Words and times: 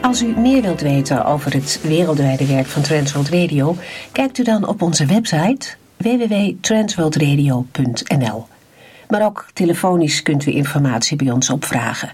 Als 0.00 0.22
u 0.22 0.26
meer 0.26 0.62
wilt 0.62 0.80
weten 0.80 1.24
over 1.24 1.52
het 1.52 1.80
wereldwijde 1.82 2.46
werk 2.46 2.66
van 2.66 2.82
Transworld 2.82 3.28
Radio, 3.28 3.76
kijkt 4.12 4.38
u 4.38 4.42
dan 4.42 4.68
op 4.68 4.82
onze 4.82 5.06
website 5.06 5.68
www.transworldradio.nl. 5.96 8.46
Maar 9.08 9.24
ook 9.24 9.46
telefonisch 9.52 10.22
kunt 10.22 10.46
u 10.46 10.52
informatie 10.52 11.16
bij 11.16 11.30
ons 11.30 11.50
opvragen. 11.50 12.12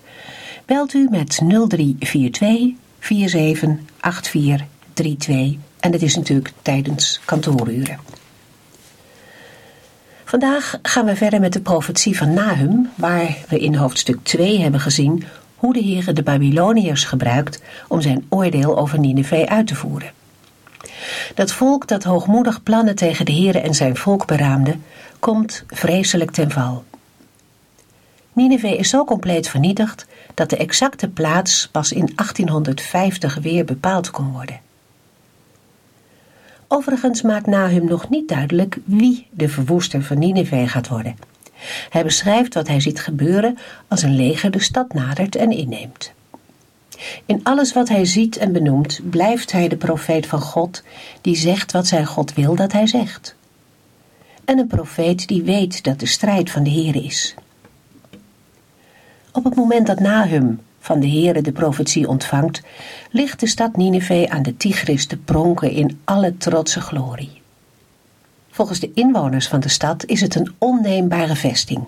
Belt 0.64 0.94
u 0.94 1.08
met 1.10 1.28
0342 1.28 2.72
478432 2.98 5.56
en 5.80 5.90
dat 5.90 6.02
is 6.02 6.16
natuurlijk 6.16 6.52
tijdens 6.62 7.20
kantooruren. 7.24 7.98
Vandaag 10.24 10.78
gaan 10.82 11.04
we 11.04 11.16
verder 11.16 11.40
met 11.40 11.52
de 11.52 11.60
profetie 11.60 12.16
van 12.16 12.34
Nahum, 12.34 12.90
waar 12.94 13.36
we 13.48 13.58
in 13.58 13.74
hoofdstuk 13.74 14.18
2 14.22 14.60
hebben 14.60 14.80
gezien 14.80 15.24
hoe 15.56 15.72
de 15.72 15.80
Heer 15.80 16.14
de 16.14 16.22
Babyloniërs 16.22 17.04
gebruikt 17.04 17.62
om 17.88 18.00
zijn 18.00 18.26
oordeel 18.28 18.78
over 18.78 18.98
Nineveh 18.98 19.44
uit 19.44 19.66
te 19.66 19.74
voeren. 19.74 20.10
Dat 21.34 21.52
volk 21.52 21.88
dat 21.88 22.04
hoogmoedig 22.04 22.62
plannen 22.62 22.94
tegen 22.94 23.24
de 23.24 23.32
Heer 23.32 23.56
en 23.56 23.74
zijn 23.74 23.96
volk 23.96 24.26
beraamde, 24.26 24.76
komt 25.18 25.64
vreselijk 25.68 26.30
ten 26.30 26.50
val. 26.50 26.84
Nineveh 28.32 28.78
is 28.78 28.88
zo 28.88 29.04
compleet 29.04 29.48
vernietigd 29.48 30.06
dat 30.34 30.50
de 30.50 30.56
exacte 30.56 31.08
plaats 31.08 31.68
pas 31.72 31.92
in 31.92 32.10
1850 32.14 33.34
weer 33.34 33.64
bepaald 33.64 34.10
kon 34.10 34.32
worden. 34.32 34.60
Overigens 36.68 37.22
maakt 37.22 37.46
Nahum 37.46 37.84
nog 37.84 38.08
niet 38.08 38.28
duidelijk 38.28 38.78
wie 38.84 39.26
de 39.30 39.48
verwoester 39.48 40.02
van 40.02 40.18
Nineveh 40.18 40.68
gaat 40.68 40.88
worden. 40.88 41.16
Hij 41.90 42.02
beschrijft 42.02 42.54
wat 42.54 42.68
hij 42.68 42.80
ziet 42.80 43.00
gebeuren 43.00 43.58
als 43.88 44.02
een 44.02 44.16
leger 44.16 44.50
de 44.50 44.60
stad 44.60 44.92
nadert 44.92 45.36
en 45.36 45.50
inneemt. 45.50 46.12
In 47.26 47.40
alles 47.42 47.72
wat 47.72 47.88
hij 47.88 48.04
ziet 48.04 48.36
en 48.36 48.52
benoemt, 48.52 49.00
blijft 49.10 49.52
hij 49.52 49.68
de 49.68 49.76
profeet 49.76 50.26
van 50.26 50.40
God, 50.40 50.82
die 51.20 51.36
zegt 51.36 51.72
wat 51.72 51.86
zijn 51.86 52.06
God 52.06 52.34
wil 52.34 52.54
dat 52.54 52.72
hij 52.72 52.86
zegt. 52.86 53.34
En 54.44 54.58
een 54.58 54.66
profeet 54.66 55.28
die 55.28 55.42
weet 55.42 55.84
dat 55.84 56.00
de 56.00 56.06
strijd 56.06 56.50
van 56.50 56.62
de 56.62 56.70
Heer 56.70 57.04
is. 57.04 57.34
Op 59.32 59.44
het 59.44 59.54
moment 59.54 59.86
dat 59.86 60.00
Nahum 60.00 60.60
van 60.80 61.00
de 61.00 61.08
Heere 61.08 61.42
de 61.42 61.52
profetie 61.52 62.08
ontvangt, 62.08 62.62
ligt 63.10 63.40
de 63.40 63.46
stad 63.46 63.76
Nineveh 63.76 64.30
aan 64.30 64.42
de 64.42 64.56
Tigris 64.56 65.06
te 65.06 65.16
pronken 65.16 65.70
in 65.70 66.00
alle 66.04 66.36
trotse 66.36 66.80
glorie. 66.80 67.42
Volgens 68.56 68.80
de 68.80 68.90
inwoners 68.94 69.48
van 69.48 69.60
de 69.60 69.68
stad 69.68 70.04
is 70.04 70.20
het 70.20 70.34
een 70.34 70.54
onneembare 70.58 71.36
vesting. 71.36 71.84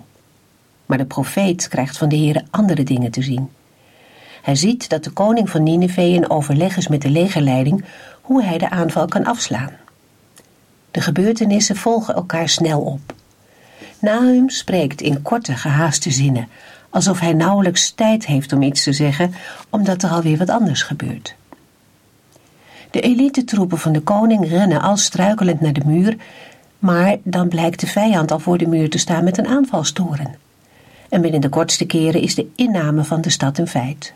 Maar 0.85 0.97
de 0.97 1.05
profeet 1.05 1.67
krijgt 1.67 1.97
van 1.97 2.09
de 2.09 2.17
Heere 2.17 2.43
andere 2.49 2.83
dingen 2.83 3.11
te 3.11 3.21
zien. 3.21 3.49
Hij 4.41 4.55
ziet 4.55 4.89
dat 4.89 5.03
de 5.03 5.09
koning 5.09 5.49
van 5.49 5.63
Nineveh 5.63 6.13
in 6.13 6.29
overleg 6.29 6.77
is 6.77 6.87
met 6.87 7.01
de 7.01 7.09
legerleiding 7.09 7.85
hoe 8.21 8.43
hij 8.43 8.57
de 8.57 8.69
aanval 8.69 9.07
kan 9.07 9.25
afslaan. 9.25 9.71
De 10.91 11.01
gebeurtenissen 11.01 11.75
volgen 11.75 12.15
elkaar 12.15 12.49
snel 12.49 12.81
op. 12.81 13.13
Nahum 13.99 14.49
spreekt 14.49 15.01
in 15.01 15.21
korte, 15.21 15.55
gehaaste 15.55 16.11
zinnen, 16.11 16.47
alsof 16.89 17.19
hij 17.19 17.33
nauwelijks 17.33 17.91
tijd 17.91 18.25
heeft 18.25 18.53
om 18.53 18.61
iets 18.61 18.83
te 18.83 18.93
zeggen, 18.93 19.33
omdat 19.69 20.03
er 20.03 20.09
alweer 20.09 20.37
wat 20.37 20.49
anders 20.49 20.83
gebeurt. 20.83 21.35
De 22.91 23.01
elitetroepen 23.01 23.77
van 23.77 23.91
de 23.91 24.01
koning 24.01 24.49
rennen 24.49 24.81
al 24.81 24.97
struikelend 24.97 25.61
naar 25.61 25.73
de 25.73 25.85
muur 25.85 26.17
maar 26.79 27.17
dan 27.23 27.47
blijkt 27.47 27.79
de 27.79 27.87
vijand 27.87 28.31
al 28.31 28.39
voor 28.39 28.57
de 28.57 28.67
muur 28.67 28.89
te 28.89 28.97
staan 28.97 29.23
met 29.23 29.37
een 29.37 29.47
aanvalstoren. 29.47 30.35
En 31.09 31.21
binnen 31.21 31.41
de 31.41 31.49
kortste 31.49 31.85
keren 31.85 32.21
is 32.21 32.35
de 32.35 32.47
inname 32.55 33.03
van 33.03 33.21
de 33.21 33.29
stad 33.29 33.57
een 33.57 33.67
feit. 33.67 34.13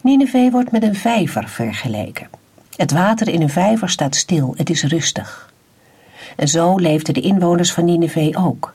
Nineveh 0.00 0.50
wordt 0.50 0.72
met 0.72 0.82
een 0.82 0.94
vijver 0.94 1.48
vergeleken. 1.48 2.28
Het 2.76 2.92
water 2.92 3.28
in 3.28 3.42
een 3.42 3.50
vijver 3.50 3.90
staat 3.90 4.16
stil, 4.16 4.54
het 4.56 4.70
is 4.70 4.82
rustig. 4.82 5.52
En 6.36 6.48
zo 6.48 6.76
leefden 6.76 7.14
de 7.14 7.20
inwoners 7.20 7.72
van 7.72 7.84
Nineveh 7.84 8.46
ook. 8.46 8.74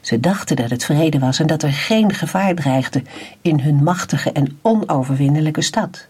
Ze 0.00 0.20
dachten 0.20 0.56
dat 0.56 0.70
het 0.70 0.84
vrede 0.84 1.18
was 1.18 1.38
en 1.38 1.46
dat 1.46 1.62
er 1.62 1.72
geen 1.72 2.14
gevaar 2.14 2.54
dreigde 2.54 3.02
in 3.42 3.60
hun 3.60 3.82
machtige 3.82 4.32
en 4.32 4.58
onoverwinnelijke 4.62 5.62
stad. 5.62 6.06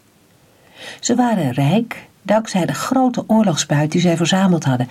Ze 1.00 1.14
waren 1.14 1.52
rijk 1.52 2.06
dankzij 2.28 2.66
de 2.66 2.74
grote 2.74 3.24
oorlogsbuit 3.26 3.92
die 3.92 4.00
zij 4.00 4.16
verzameld 4.16 4.64
hadden. 4.64 4.88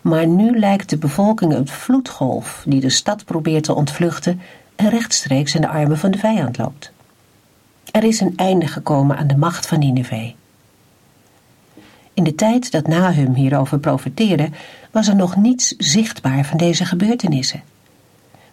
Maar 0.00 0.26
nu 0.26 0.58
lijkt 0.58 0.90
de 0.90 0.98
bevolking 0.98 1.54
een 1.54 1.68
vloedgolf 1.68 2.64
die 2.66 2.80
de 2.80 2.90
stad 2.90 3.24
probeert 3.24 3.64
te 3.64 3.74
ontvluchten 3.74 4.40
en 4.76 4.88
rechtstreeks 4.88 5.54
in 5.54 5.60
de 5.60 5.68
armen 5.68 5.98
van 5.98 6.10
de 6.10 6.18
vijand 6.18 6.58
loopt. 6.58 6.92
Er 7.90 8.04
is 8.04 8.20
een 8.20 8.32
einde 8.36 8.66
gekomen 8.66 9.16
aan 9.16 9.26
de 9.26 9.36
macht 9.36 9.66
van 9.66 9.78
Nineveh. 9.78 10.32
In 12.14 12.24
de 12.24 12.34
tijd 12.34 12.70
dat 12.70 12.86
Nahum 12.86 13.34
hierover 13.34 13.78
profeteerde, 13.78 14.50
was 14.90 15.08
er 15.08 15.16
nog 15.16 15.36
niets 15.36 15.74
zichtbaar 15.76 16.44
van 16.44 16.56
deze 16.56 16.84
gebeurtenissen. 16.84 17.62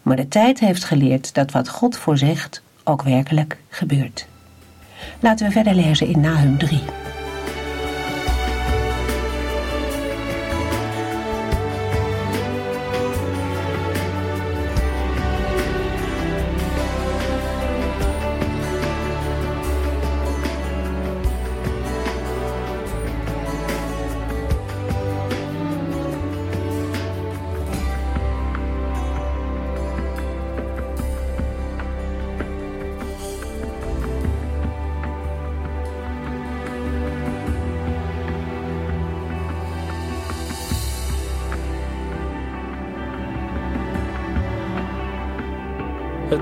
Maar 0.02 0.16
de 0.16 0.28
tijd 0.28 0.60
heeft 0.60 0.84
geleerd 0.84 1.34
dat 1.34 1.52
wat 1.52 1.70
God 1.70 1.98
voorzegt 1.98 2.62
ook 2.84 3.02
werkelijk 3.02 3.58
gebeurt. 3.70 4.28
Laten 5.20 5.46
we 5.46 5.52
verder 5.52 5.76
lezen 5.76 6.08
in 6.08 6.20
Nahum 6.20 6.58
3. 6.58 6.82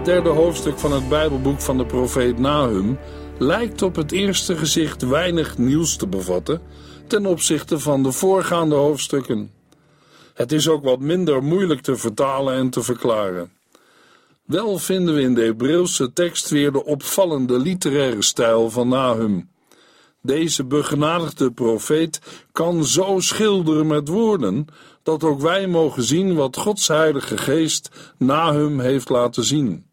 Het 0.04 0.12
derde 0.12 0.30
hoofdstuk 0.30 0.80
van 0.80 0.92
het 0.92 1.10
Bijbelboek 1.10 1.62
van 1.62 1.78
de 1.78 1.86
profeet 1.86 2.40
Nahum 2.40 2.98
lijkt 3.38 3.82
op 3.82 3.96
het 3.96 4.12
eerste 4.12 4.58
gezicht 4.58 5.02
weinig 5.02 5.58
nieuws 5.58 5.96
te 5.96 6.08
bevatten 6.08 6.62
ten 7.08 7.26
opzichte 7.26 7.80
van 7.80 8.04
de 8.04 8.12
voorgaande 8.12 8.76
hoofdstukken. 8.76 9.52
Het 10.34 10.52
is 10.52 10.68
ook 10.68 10.84
wat 10.84 11.00
minder 11.00 11.44
moeilijk 11.44 11.82
te 11.82 11.96
vertalen 11.96 12.54
en 12.56 12.70
te 12.70 12.84
verklaren. 12.84 13.52
Wel 14.46 14.78
vinden 14.78 15.16
we 15.16 15.22
in 15.22 15.34
de 15.34 15.44
Hebreeuwse 15.44 16.14
tekst 16.14 16.50
weer 16.50 16.72
de 16.72 16.86
opvallende 16.86 17.60
literaire 17.60 18.22
stijl 18.22 18.70
van 18.70 18.88
Nahum. 18.88 19.50
Deze 20.22 20.64
begenadigde 20.64 21.52
profeet 21.52 22.20
kan 22.52 22.86
zo 22.86 23.20
schilderen 23.20 23.88
met 23.88 24.08
woorden 24.08 24.66
dat 25.04 25.24
ook 25.24 25.42
wij 25.42 25.68
mogen 25.68 26.04
zien 26.04 26.36
wat 26.36 26.58
Gods 26.58 26.88
Heilige 26.88 27.38
Geest 27.38 27.90
Nahum 28.18 28.80
heeft 28.80 29.10
laten 29.10 29.44
zien. 29.44 29.92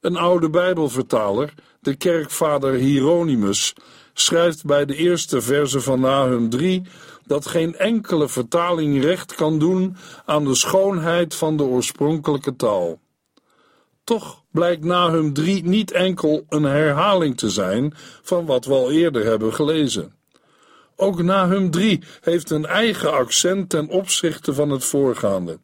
Een 0.00 0.16
oude 0.16 0.50
Bijbelvertaler, 0.50 1.54
de 1.80 1.94
kerkvader 1.94 2.72
Hieronymus, 2.72 3.74
schrijft 4.12 4.64
bij 4.64 4.84
de 4.84 4.96
eerste 4.96 5.40
verse 5.40 5.80
van 5.80 6.00
Nahum 6.00 6.48
3 6.48 6.82
dat 7.26 7.46
geen 7.46 7.76
enkele 7.76 8.28
vertaling 8.28 9.02
recht 9.02 9.34
kan 9.34 9.58
doen 9.58 9.96
aan 10.24 10.44
de 10.44 10.54
schoonheid 10.54 11.34
van 11.34 11.56
de 11.56 11.62
oorspronkelijke 11.62 12.56
taal. 12.56 12.98
Toch 14.04 14.42
blijkt 14.50 14.84
Nahum 14.84 15.32
3 15.32 15.64
niet 15.64 15.90
enkel 15.90 16.44
een 16.48 16.62
herhaling 16.62 17.36
te 17.36 17.50
zijn 17.50 17.92
van 18.22 18.46
wat 18.46 18.64
we 18.64 18.72
al 18.72 18.90
eerder 18.90 19.24
hebben 19.24 19.54
gelezen. 19.54 20.14
Ook 20.96 21.22
Nahum 21.22 21.70
3 21.70 22.02
heeft 22.20 22.50
een 22.50 22.66
eigen 22.66 23.12
accent 23.12 23.68
ten 23.68 23.88
opzichte 23.88 24.54
van 24.54 24.70
het 24.70 24.84
voorgaande. 24.84 25.58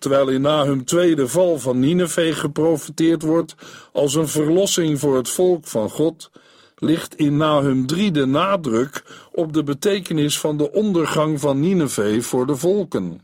Terwijl 0.00 0.28
in 0.28 0.40
Nahum 0.40 0.84
2 0.84 1.14
de 1.14 1.28
val 1.28 1.58
van 1.58 1.78
Nineveh 1.78 2.36
geprofiteerd 2.36 3.22
wordt 3.22 3.54
als 3.92 4.14
een 4.14 4.28
verlossing 4.28 4.98
voor 5.00 5.16
het 5.16 5.28
volk 5.28 5.66
van 5.66 5.90
God, 5.90 6.30
ligt 6.76 7.14
in 7.14 7.36
Nahum 7.36 7.86
3 7.86 8.10
de 8.10 8.26
nadruk 8.26 9.02
op 9.32 9.52
de 9.52 9.62
betekenis 9.62 10.38
van 10.38 10.56
de 10.56 10.72
ondergang 10.72 11.40
van 11.40 11.60
Nineveh 11.60 12.22
voor 12.22 12.46
de 12.46 12.56
volken. 12.56 13.22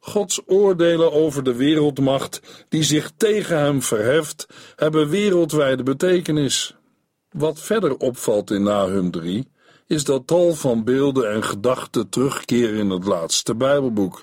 Gods 0.00 0.40
oordelen 0.46 1.12
over 1.12 1.42
de 1.42 1.54
wereldmacht 1.54 2.40
die 2.68 2.82
zich 2.82 3.10
tegen 3.16 3.58
hem 3.58 3.82
verheft, 3.82 4.46
hebben 4.76 5.08
wereldwijde 5.08 5.82
betekenis. 5.82 6.76
Wat 7.30 7.60
verder 7.60 7.96
opvalt 7.96 8.50
in 8.50 8.62
Nahum 8.62 9.10
3 9.10 9.50
is 9.86 10.04
dat 10.04 10.26
tal 10.26 10.54
van 10.54 10.84
beelden 10.84 11.32
en 11.32 11.44
gedachten 11.44 12.08
terugkeren 12.08 12.78
in 12.78 12.90
het 12.90 13.04
laatste 13.04 13.54
Bijbelboek, 13.54 14.22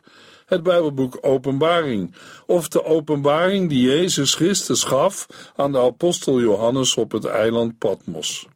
het 0.49 0.63
Bijbelboek 0.63 1.17
Openbaring, 1.21 2.15
of 2.45 2.67
de 2.67 2.83
openbaring 2.83 3.69
die 3.69 3.81
Jezus 3.81 4.33
Christus 4.33 4.83
gaf 4.83 5.25
aan 5.55 5.71
de 5.71 5.79
apostel 5.79 6.39
Johannes 6.41 6.95
op 6.95 7.11
het 7.11 7.25
eiland 7.25 7.77
Patmos. 7.77 8.47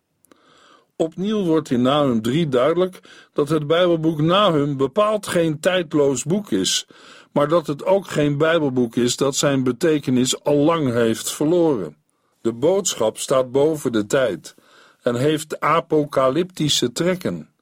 Opnieuw 0.95 1.43
wordt 1.43 1.69
in 1.69 1.81
Nahum 1.81 2.21
3 2.21 2.49
duidelijk 2.49 2.99
dat 3.33 3.49
het 3.49 3.67
Bijbelboek 3.67 4.21
Nahum 4.21 4.77
bepaald 4.77 5.27
geen 5.27 5.59
tijdloos 5.59 6.23
boek 6.23 6.51
is, 6.51 6.87
maar 7.31 7.47
dat 7.47 7.67
het 7.67 7.85
ook 7.85 8.07
geen 8.07 8.37
Bijbelboek 8.37 8.95
is 8.95 9.15
dat 9.15 9.35
zijn 9.35 9.63
betekenis 9.63 10.43
al 10.43 10.57
lang 10.57 10.91
heeft 10.91 11.31
verloren. 11.31 11.97
De 12.41 12.53
boodschap 12.53 13.17
staat 13.17 13.51
boven 13.51 13.91
de 13.91 14.05
tijd 14.05 14.55
en 15.01 15.15
heeft 15.15 15.59
apocalyptische 15.59 16.91
trekken. 16.91 17.52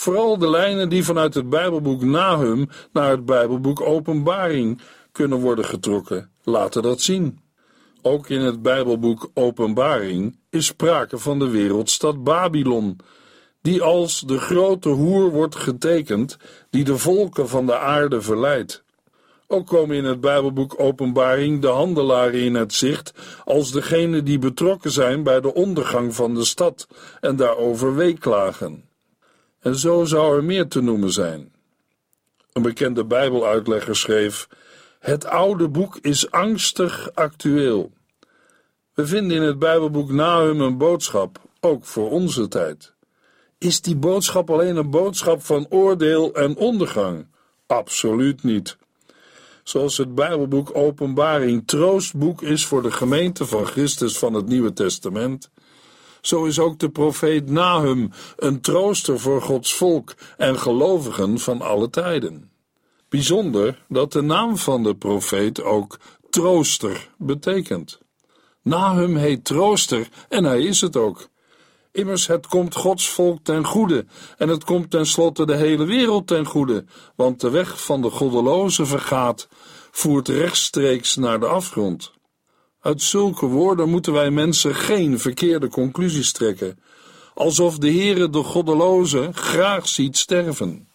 Vooral 0.00 0.38
de 0.38 0.50
lijnen 0.50 0.88
die 0.88 1.04
vanuit 1.04 1.34
het 1.34 1.48
Bijbelboek 1.48 2.02
Nahum 2.02 2.68
naar 2.92 3.10
het 3.10 3.24
Bijbelboek 3.24 3.80
Openbaring 3.80 4.80
kunnen 5.12 5.38
worden 5.38 5.64
getrokken, 5.64 6.30
laten 6.42 6.82
dat 6.82 7.00
zien. 7.00 7.40
Ook 8.02 8.28
in 8.28 8.40
het 8.40 8.62
Bijbelboek 8.62 9.30
Openbaring 9.34 10.38
is 10.50 10.66
sprake 10.66 11.18
van 11.18 11.38
de 11.38 11.48
wereldstad 11.48 12.24
Babylon, 12.24 12.96
die 13.62 13.82
als 13.82 14.20
de 14.20 14.38
grote 14.38 14.88
hoer 14.88 15.30
wordt 15.30 15.56
getekend 15.56 16.36
die 16.70 16.84
de 16.84 16.98
volken 16.98 17.48
van 17.48 17.66
de 17.66 17.78
aarde 17.78 18.20
verleidt. 18.20 18.82
Ook 19.46 19.66
komen 19.66 19.96
in 19.96 20.04
het 20.04 20.20
Bijbelboek 20.20 20.74
Openbaring 20.76 21.60
de 21.60 21.68
handelaren 21.68 22.40
in 22.40 22.54
het 22.54 22.74
zicht 22.74 23.14
als 23.44 23.72
degene 23.72 24.22
die 24.22 24.38
betrokken 24.38 24.90
zijn 24.90 25.22
bij 25.22 25.40
de 25.40 25.54
ondergang 25.54 26.14
van 26.14 26.34
de 26.34 26.44
stad 26.44 26.88
en 27.20 27.36
daarover 27.36 27.94
weeklagen. 27.94 28.89
En 29.60 29.76
zo 29.76 30.04
zou 30.04 30.36
er 30.36 30.44
meer 30.44 30.68
te 30.68 30.80
noemen 30.80 31.12
zijn. 31.12 31.52
Een 32.52 32.62
bekende 32.62 33.04
Bijbeluitlegger 33.04 33.96
schreef: 33.96 34.48
Het 34.98 35.26
oude 35.26 35.68
boek 35.68 35.98
is 36.00 36.30
angstig 36.30 37.14
actueel. 37.14 37.92
We 38.94 39.06
vinden 39.06 39.36
in 39.36 39.42
het 39.42 39.58
Bijbelboek 39.58 40.10
Nahum 40.10 40.60
een 40.60 40.78
boodschap, 40.78 41.40
ook 41.60 41.84
voor 41.84 42.10
onze 42.10 42.48
tijd. 42.48 42.94
Is 43.58 43.80
die 43.80 43.96
boodschap 43.96 44.50
alleen 44.50 44.76
een 44.76 44.90
boodschap 44.90 45.42
van 45.42 45.66
oordeel 45.68 46.34
en 46.34 46.56
ondergang? 46.56 47.26
Absoluut 47.66 48.42
niet. 48.42 48.76
Zoals 49.62 49.96
het 49.96 50.14
Bijbelboek 50.14 50.76
Openbaring 50.76 51.66
troostboek 51.66 52.42
is 52.42 52.66
voor 52.66 52.82
de 52.82 52.90
gemeente 52.92 53.46
van 53.46 53.66
Christus 53.66 54.18
van 54.18 54.34
het 54.34 54.46
Nieuwe 54.46 54.72
Testament, 54.72 55.50
zo 56.20 56.44
is 56.44 56.58
ook 56.58 56.78
de 56.78 56.90
profeet 56.90 57.50
Nahum 57.50 58.10
een 58.36 58.60
trooster 58.60 59.20
voor 59.20 59.42
Gods 59.42 59.74
volk 59.74 60.14
en 60.36 60.58
gelovigen 60.58 61.38
van 61.38 61.60
alle 61.60 61.90
tijden. 61.90 62.50
Bijzonder 63.08 63.84
dat 63.88 64.12
de 64.12 64.22
naam 64.22 64.56
van 64.56 64.82
de 64.82 64.94
profeet 64.94 65.62
ook 65.62 65.98
trooster 66.30 67.10
betekent. 67.18 67.98
Nahum 68.62 69.16
heet 69.16 69.44
trooster 69.44 70.08
en 70.28 70.44
hij 70.44 70.62
is 70.62 70.80
het 70.80 70.96
ook. 70.96 71.28
Immers, 71.92 72.26
het 72.26 72.46
komt 72.46 72.74
Gods 72.74 73.08
volk 73.08 73.38
ten 73.42 73.64
goede 73.64 74.06
en 74.36 74.48
het 74.48 74.64
komt 74.64 74.90
tenslotte 74.90 75.46
de 75.46 75.56
hele 75.56 75.84
wereld 75.84 76.26
ten 76.26 76.46
goede, 76.46 76.84
want 77.16 77.40
de 77.40 77.50
weg 77.50 77.84
van 77.84 78.02
de 78.02 78.10
goddeloze 78.10 78.86
vergaat, 78.86 79.48
voert 79.90 80.28
rechtstreeks 80.28 81.16
naar 81.16 81.40
de 81.40 81.46
afgrond. 81.46 82.12
Uit 82.80 83.02
zulke 83.02 83.46
woorden 83.46 83.88
moeten 83.88 84.12
wij 84.12 84.30
mensen 84.30 84.74
geen 84.74 85.18
verkeerde 85.18 85.68
conclusies 85.68 86.32
trekken, 86.32 86.78
alsof 87.34 87.78
de 87.78 87.92
Heere 87.92 88.30
de 88.30 88.42
goddeloze 88.42 89.28
graag 89.32 89.88
ziet 89.88 90.16
sterven. 90.16 90.88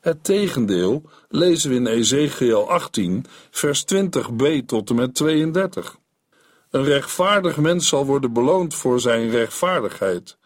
Het 0.00 0.24
tegendeel 0.24 1.02
lezen 1.28 1.70
we 1.70 1.76
in 1.76 1.86
Ezekiel 1.86 2.70
18, 2.70 3.24
vers 3.50 3.84
20b 3.94 4.64
tot 4.66 4.90
en 4.90 4.96
met 4.96 5.14
32. 5.14 5.96
Een 6.70 6.84
rechtvaardig 6.84 7.56
mens 7.56 7.88
zal 7.88 8.06
worden 8.06 8.32
beloond 8.32 8.74
voor 8.74 9.00
zijn 9.00 9.30
rechtvaardigheid, 9.30 10.36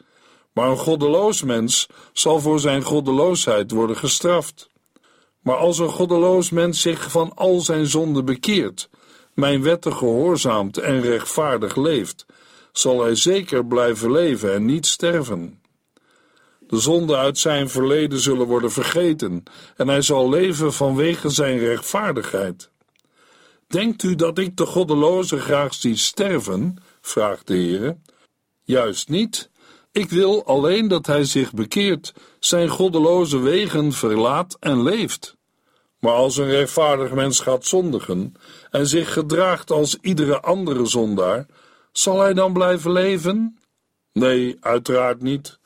maar 0.52 0.68
een 0.68 0.76
goddeloos 0.76 1.42
mens 1.42 1.86
zal 2.12 2.40
voor 2.40 2.60
zijn 2.60 2.82
goddeloosheid 2.82 3.70
worden 3.70 3.96
gestraft. 3.96 4.68
Maar 5.40 5.56
als 5.56 5.78
een 5.78 5.88
goddeloos 5.88 6.50
mens 6.50 6.80
zich 6.80 7.10
van 7.10 7.32
al 7.34 7.60
zijn 7.60 7.86
zonden 7.86 8.24
bekeert, 8.24 8.88
mijn 9.36 9.62
wetten 9.62 9.92
gehoorzaamt 9.92 10.78
en 10.78 11.00
rechtvaardig 11.00 11.76
leeft, 11.76 12.26
zal 12.72 13.02
hij 13.02 13.14
zeker 13.14 13.66
blijven 13.66 14.12
leven 14.12 14.54
en 14.54 14.64
niet 14.64 14.86
sterven. 14.86 15.60
De 16.58 16.78
zonden 16.78 17.18
uit 17.18 17.38
zijn 17.38 17.68
verleden 17.68 18.18
zullen 18.18 18.46
worden 18.46 18.72
vergeten 18.72 19.42
en 19.76 19.88
hij 19.88 20.02
zal 20.02 20.28
leven 20.28 20.72
vanwege 20.72 21.28
zijn 21.28 21.58
rechtvaardigheid. 21.58 22.70
Denkt 23.66 24.02
u 24.02 24.14
dat 24.14 24.38
ik 24.38 24.56
de 24.56 24.66
goddeloze 24.66 25.40
graag 25.40 25.74
zie 25.74 25.96
sterven? 25.96 26.76
vraagt 27.00 27.46
de 27.46 27.54
Heer. 27.54 27.96
Juist 28.62 29.08
niet. 29.08 29.50
Ik 29.92 30.10
wil 30.10 30.46
alleen 30.46 30.88
dat 30.88 31.06
hij 31.06 31.24
zich 31.24 31.52
bekeert, 31.52 32.14
zijn 32.38 32.68
goddeloze 32.68 33.38
wegen 33.38 33.92
verlaat 33.92 34.56
en 34.60 34.82
leeft. 34.82 35.35
Maar 36.06 36.14
als 36.14 36.36
een 36.36 36.50
rechtvaardig 36.50 37.12
mens 37.12 37.40
gaat 37.40 37.66
zondigen 37.66 38.34
en 38.70 38.86
zich 38.86 39.12
gedraagt 39.12 39.70
als 39.70 39.98
iedere 40.00 40.40
andere 40.40 40.86
zondaar, 40.86 41.46
zal 41.92 42.20
hij 42.20 42.34
dan 42.34 42.52
blijven 42.52 42.92
leven? 42.92 43.58
Nee, 44.12 44.56
uiteraard 44.60 45.22
niet. 45.22 45.58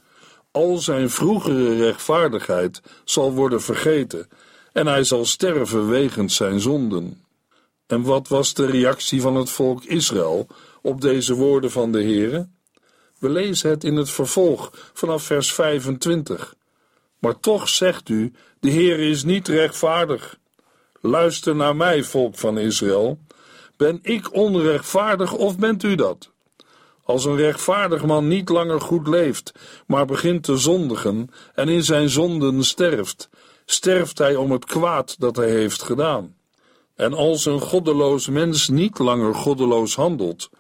Al 0.51 0.77
zijn 0.77 1.11
vroegere 1.11 1.77
rechtvaardigheid 1.77 2.83
zal 3.05 3.33
worden 3.33 3.63
vergeten 3.63 4.29
en 4.73 4.87
hij 4.87 5.05
zal 5.05 5.25
sterven 5.25 5.89
wegens 5.89 6.37
zijn 6.37 6.61
zonden. 6.61 7.25
En 7.87 8.03
wat 8.03 8.29
was 8.29 8.55
de 8.55 8.67
reactie 8.67 9.21
van 9.21 9.35
het 9.35 9.51
volk 9.51 9.85
Israël 9.85 10.47
op 10.83 11.01
deze 11.01 11.35
woorden 11.35 11.71
van 11.71 11.93
de 11.93 12.03
Heere? 12.03 12.49
We 13.19 13.29
lezen 13.29 13.71
het 13.71 13.85
in 13.85 13.97
het 13.97 14.11
vervolg 14.11 14.73
vanaf 14.93 15.23
vers 15.23 15.53
25. 15.53 16.55
Maar 17.19 17.41
toch 17.41 17.69
zegt 17.69 18.09
u: 18.09 18.33
de 18.61 18.71
Heer 18.71 18.99
is 18.99 19.25
niet 19.25 19.49
rechtvaardig. 19.49 20.40
Luister 21.03 21.57
naar 21.57 21.77
mij, 21.77 22.05
volk 22.05 22.39
van 22.39 22.59
Israël. 22.59 23.19
Ben 23.77 23.99
ik 24.03 24.35
onrechtvaardig 24.35 25.33
of 25.33 25.59
bent 25.59 25.83
u 25.83 25.95
dat? 25.95 26.31
Als 27.05 27.25
een 27.25 27.37
rechtvaardig 27.37 28.05
man 28.05 28.29
niet 28.29 28.49
langer 28.49 28.81
goed 28.81 29.07
leeft, 29.09 29.53
maar 29.87 30.07
begint 30.07 30.43
te 30.43 30.57
zondigen 30.57 31.31
en 31.55 31.69
in 31.69 31.85
zijn 31.85 32.09
zonden 32.09 32.65
sterft, 32.65 33.29
sterft 33.65 34.19
hij 34.19 34.37
om 34.37 34.51
het 34.51 34.65
kwaad 34.65 35.21
dat 35.21 35.37
hij 35.37 35.51
heeft 35.51 35.83
gedaan. 35.83 36.35
En 36.95 37.15
als 37.15 37.47
een 37.47 37.61
goddeloos 37.61 38.29
mens 38.29 38.69
niet 38.69 38.99
langer 38.99 39.35
goddeloos 39.35 39.95
handelt 39.95 40.51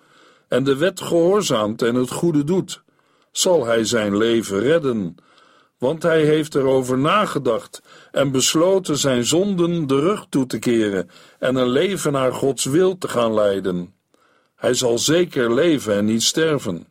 en 0.48 0.64
de 0.64 0.76
wet 0.76 1.00
gehoorzaamt 1.00 1.82
en 1.82 1.94
het 1.94 2.10
goede 2.10 2.44
doet, 2.44 2.82
zal 3.32 3.66
hij 3.66 3.84
zijn 3.84 4.16
leven 4.16 4.60
redden, 4.60 5.16
want 5.80 6.02
hij 6.02 6.24
heeft 6.24 6.54
erover 6.54 6.98
nagedacht 6.98 7.82
en 8.12 8.30
besloten 8.30 8.96
zijn 8.96 9.24
zonden 9.24 9.86
de 9.86 10.00
rug 10.00 10.26
toe 10.28 10.46
te 10.46 10.58
keren 10.58 11.10
en 11.38 11.56
een 11.56 11.68
leven 11.68 12.12
naar 12.12 12.32
Gods 12.32 12.64
wil 12.64 12.98
te 12.98 13.08
gaan 13.08 13.34
leiden. 13.34 13.94
Hij 14.56 14.74
zal 14.74 14.98
zeker 14.98 15.54
leven 15.54 15.94
en 15.94 16.04
niet 16.04 16.22
sterven. 16.22 16.86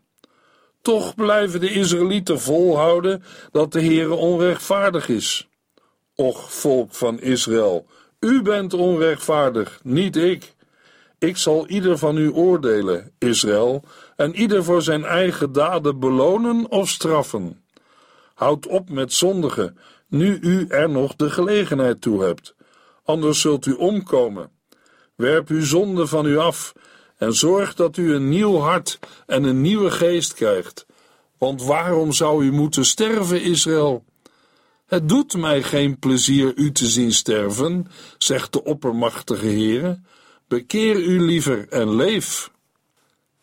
Toch 0.81 1.15
blijven 1.15 1.60
de 1.60 1.72
Israëlieten 1.72 2.39
volhouden 2.39 3.24
dat 3.51 3.72
de 3.72 3.81
Heere 3.81 4.13
onrechtvaardig 4.13 5.10
is. 5.10 5.48
Och, 6.15 6.53
volk 6.53 6.93
van 6.93 7.19
Israël, 7.19 7.86
u 8.19 8.41
bent 8.41 8.74
onrechtvaardig, 8.74 9.79
niet 9.84 10.15
ik. 10.15 10.53
Ik 11.19 11.38
zal 11.38 11.67
ieder 11.67 11.98
van 11.98 12.17
u 12.17 12.31
oordelen, 12.31 13.12
Israël, 13.17 13.84
en 14.15 14.36
ieder 14.36 14.63
voor 14.63 14.81
zijn 14.81 15.05
eigen 15.05 15.51
daden 15.51 16.00
belonen 16.00 16.72
of 16.72 16.89
straffen. 16.89 17.63
Houd 18.39 18.67
op 18.67 18.89
met 18.89 19.13
zondigen, 19.13 19.77
nu 20.08 20.39
u 20.41 20.67
er 20.67 20.89
nog 20.89 21.15
de 21.15 21.29
gelegenheid 21.29 22.01
toe 22.01 22.24
hebt. 22.24 22.55
Anders 23.03 23.41
zult 23.41 23.65
u 23.65 23.74
omkomen. 23.74 24.51
Werp 25.15 25.50
uw 25.50 25.63
zonde 25.63 26.08
van 26.08 26.25
u 26.25 26.38
af 26.38 26.74
en 27.17 27.34
zorg 27.34 27.74
dat 27.74 27.98
u 27.98 28.13
een 28.13 28.29
nieuw 28.29 28.58
hart 28.58 29.00
en 29.25 29.43
een 29.43 29.62
nieuwe 29.62 29.91
geest 29.91 30.34
krijgt. 30.34 30.86
Want 31.38 31.63
waarom 31.63 32.12
zou 32.12 32.46
u 32.46 32.51
moeten 32.51 32.86
sterven, 32.86 33.41
Israël? 33.41 34.03
Het 34.86 35.10
doet 35.10 35.38
mij 35.38 35.63
geen 35.63 36.00
plezier 36.00 36.53
u 36.55 36.72
te 36.72 36.88
zien 36.88 37.12
sterven, 37.12 37.88
zegt 38.17 38.53
de 38.53 38.63
oppermachtige 38.63 39.46
Heere. 39.46 40.00
Bekeer 40.48 40.96
u 40.96 41.22
liever 41.22 41.67
en 41.69 41.96
leef. 41.96 42.51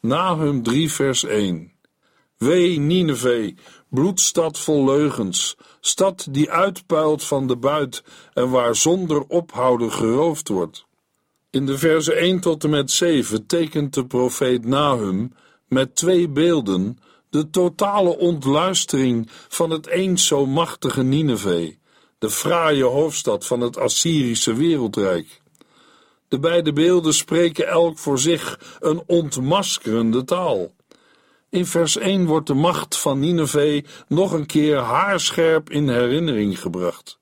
Nahum 0.00 0.62
3 0.62 0.92
vers 0.92 1.24
1 1.24 1.74
Wee 2.36 2.78
Nineveh, 2.78 3.56
bloedstad 3.96 4.58
vol 4.58 4.84
leugens, 4.84 5.56
stad 5.80 6.26
die 6.30 6.50
uitpuilt 6.50 7.24
van 7.24 7.46
de 7.46 7.56
buit 7.56 8.02
en 8.32 8.50
waar 8.50 8.76
zonder 8.76 9.24
ophouden 9.28 9.92
geroofd 9.92 10.48
wordt. 10.48 10.86
In 11.50 11.66
de 11.66 11.78
verse 11.78 12.14
1 12.14 12.40
tot 12.40 12.64
en 12.64 12.70
met 12.70 12.90
7 12.90 13.46
tekent 13.46 13.94
de 13.94 14.06
profeet 14.06 14.64
Nahum 14.64 15.32
met 15.68 15.94
twee 15.94 16.28
beelden 16.28 16.98
de 17.30 17.50
totale 17.50 18.18
ontluistering 18.18 19.28
van 19.48 19.70
het 19.70 19.86
eens 19.86 20.26
zo 20.26 20.46
machtige 20.46 21.02
Nineveh, 21.02 21.74
de 22.18 22.30
fraaie 22.30 22.84
hoofdstad 22.84 23.46
van 23.46 23.60
het 23.60 23.78
Assyrische 23.78 24.54
wereldrijk. 24.54 25.40
De 26.28 26.38
beide 26.38 26.72
beelden 26.72 27.14
spreken 27.14 27.68
elk 27.68 27.98
voor 27.98 28.18
zich 28.18 28.60
een 28.80 29.02
ontmaskerende 29.06 30.24
taal. 30.24 30.75
In 31.50 31.66
vers 31.66 31.96
1 31.96 32.26
wordt 32.26 32.46
de 32.46 32.54
macht 32.54 32.98
van 32.98 33.18
Nineveh 33.18 33.84
nog 34.08 34.32
een 34.32 34.46
keer 34.46 34.78
haarscherp 34.78 35.70
in 35.70 35.88
herinnering 35.88 36.60
gebracht. 36.60 37.18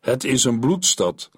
Het 0.00 0.24
is 0.24 0.44
een 0.44 0.60
bloedstad. 0.60 1.30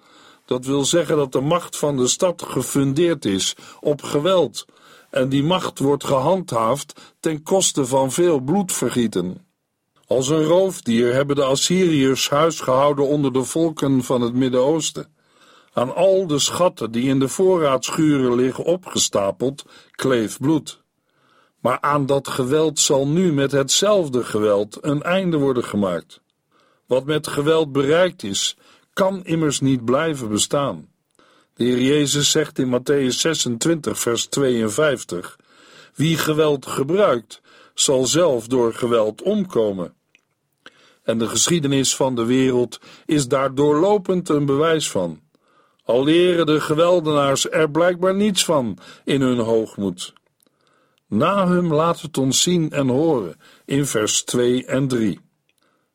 Dat 0.45 0.65
wil 0.65 0.85
zeggen 0.85 1.17
dat 1.17 1.31
de 1.31 1.41
macht 1.41 1.77
van 1.77 1.97
de 1.97 2.07
stad 2.07 2.43
gefundeerd 2.47 3.25
is 3.25 3.55
op 3.79 4.01
geweld, 4.01 4.65
en 5.09 5.29
die 5.29 5.43
macht 5.43 5.79
wordt 5.79 6.03
gehandhaafd 6.03 7.13
ten 7.19 7.43
koste 7.43 7.85
van 7.85 8.11
veel 8.11 8.39
bloedvergieten. 8.39 9.45
Als 10.07 10.29
een 10.29 10.43
roofdier 10.43 11.13
hebben 11.13 11.35
de 11.35 11.43
Assyriërs 11.43 12.29
huis 12.29 12.59
gehouden 12.59 13.07
onder 13.07 13.33
de 13.33 13.43
volken 13.43 14.03
van 14.03 14.21
het 14.21 14.33
Midden-Oosten. 14.33 15.13
Aan 15.73 15.95
al 15.95 16.27
de 16.27 16.39
schatten 16.39 16.91
die 16.91 17.09
in 17.09 17.19
de 17.19 17.27
voorraadschuren 17.27 18.35
liggen 18.35 18.63
opgestapeld, 18.63 19.65
kleeft 19.91 20.39
bloed. 20.39 20.82
Maar 21.63 21.77
aan 21.81 22.05
dat 22.05 22.27
geweld 22.27 22.79
zal 22.79 23.07
nu 23.07 23.33
met 23.33 23.51
hetzelfde 23.51 24.23
geweld 24.23 24.77
een 24.81 25.01
einde 25.01 25.37
worden 25.37 25.63
gemaakt. 25.63 26.21
Wat 26.85 27.05
met 27.05 27.27
geweld 27.27 27.71
bereikt 27.71 28.23
is, 28.23 28.57
kan 28.93 29.25
immers 29.25 29.59
niet 29.59 29.85
blijven 29.85 30.29
bestaan. 30.29 30.89
De 31.53 31.63
Heer 31.63 31.81
Jezus 31.81 32.31
zegt 32.31 32.59
in 32.59 32.79
Matthäus 32.79 33.15
26, 33.15 33.99
vers 33.99 34.25
52: 34.25 35.37
Wie 35.95 36.17
geweld 36.17 36.65
gebruikt, 36.65 37.41
zal 37.73 38.05
zelf 38.05 38.47
door 38.47 38.73
geweld 38.73 39.21
omkomen. 39.21 39.93
En 41.03 41.17
de 41.17 41.27
geschiedenis 41.27 41.95
van 41.95 42.15
de 42.15 42.25
wereld 42.25 42.79
is 43.05 43.27
daar 43.27 43.55
doorlopend 43.55 44.29
een 44.29 44.45
bewijs 44.45 44.91
van. 44.91 45.21
Al 45.83 46.03
leren 46.03 46.45
de 46.45 46.61
geweldenaars 46.61 47.49
er 47.49 47.71
blijkbaar 47.71 48.15
niets 48.15 48.45
van 48.45 48.77
in 49.03 49.21
hun 49.21 49.39
hoogmoed. 49.39 50.13
Nahum 51.13 51.73
laat 51.73 52.01
het 52.01 52.17
ons 52.17 52.41
zien 52.41 52.71
en 52.71 52.87
horen 52.87 53.35
in 53.65 53.85
vers 53.85 54.23
2 54.23 54.65
en 54.65 54.87
3. 54.87 55.19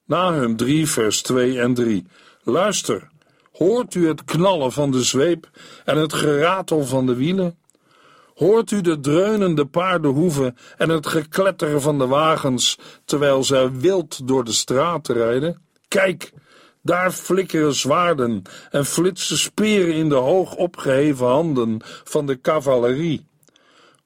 Nahum 0.05 0.57
3, 0.57 0.87
vers 0.87 1.23
2 1.23 1.61
en 1.61 1.75
3. 1.75 2.07
Luister, 2.43 3.09
hoort 3.53 3.95
u 3.95 4.09
het 4.09 4.25
knallen 4.25 4.73
van 4.73 4.91
de 4.91 5.03
zweep 5.03 5.51
en 5.85 5.97
het 5.97 6.13
geratel 6.13 6.85
van 6.85 7.07
de 7.07 7.15
wielen? 7.15 7.59
Hoort 8.35 8.71
u 8.71 8.81
de 8.81 9.01
dreunende 9.01 9.67
paardenhoeven 9.67 10.57
en 10.77 10.89
het 10.89 11.07
gekletteren 11.07 11.81
van 11.81 11.99
de 11.99 12.07
wagens 12.07 12.79
terwijl 13.05 13.45
zij 13.45 13.73
wild 13.73 14.29
door 14.29 14.45
de 14.45 14.53
straat 14.53 15.09
rijden? 15.09 15.63
Kijk, 15.89 16.33
daar 16.83 17.13
flikkeren 17.13 17.75
zwaarden 17.75 18.43
en 18.71 18.85
flitsen 18.85 19.39
speren 19.39 19.95
in 19.95 20.09
de 20.09 20.15
hoog 20.15 20.55
opgeheven 20.55 21.27
handen 21.27 21.81
van 22.05 22.27
de 22.27 22.41
cavalerie. 22.41 23.27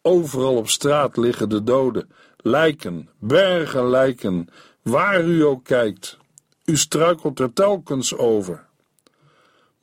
Overal 0.02 0.56
op 0.56 0.68
straat 0.68 1.16
liggen 1.16 1.48
de 1.48 1.62
doden, 1.62 2.10
lijken, 2.36 3.08
bergen 3.18 3.88
lijken, 3.88 4.48
waar 4.82 5.24
u 5.24 5.44
ook 5.44 5.64
kijkt. 5.64 6.18
U 6.64 6.76
struikelt 6.76 7.38
er 7.38 7.52
telkens 7.52 8.16
over. 8.16 8.64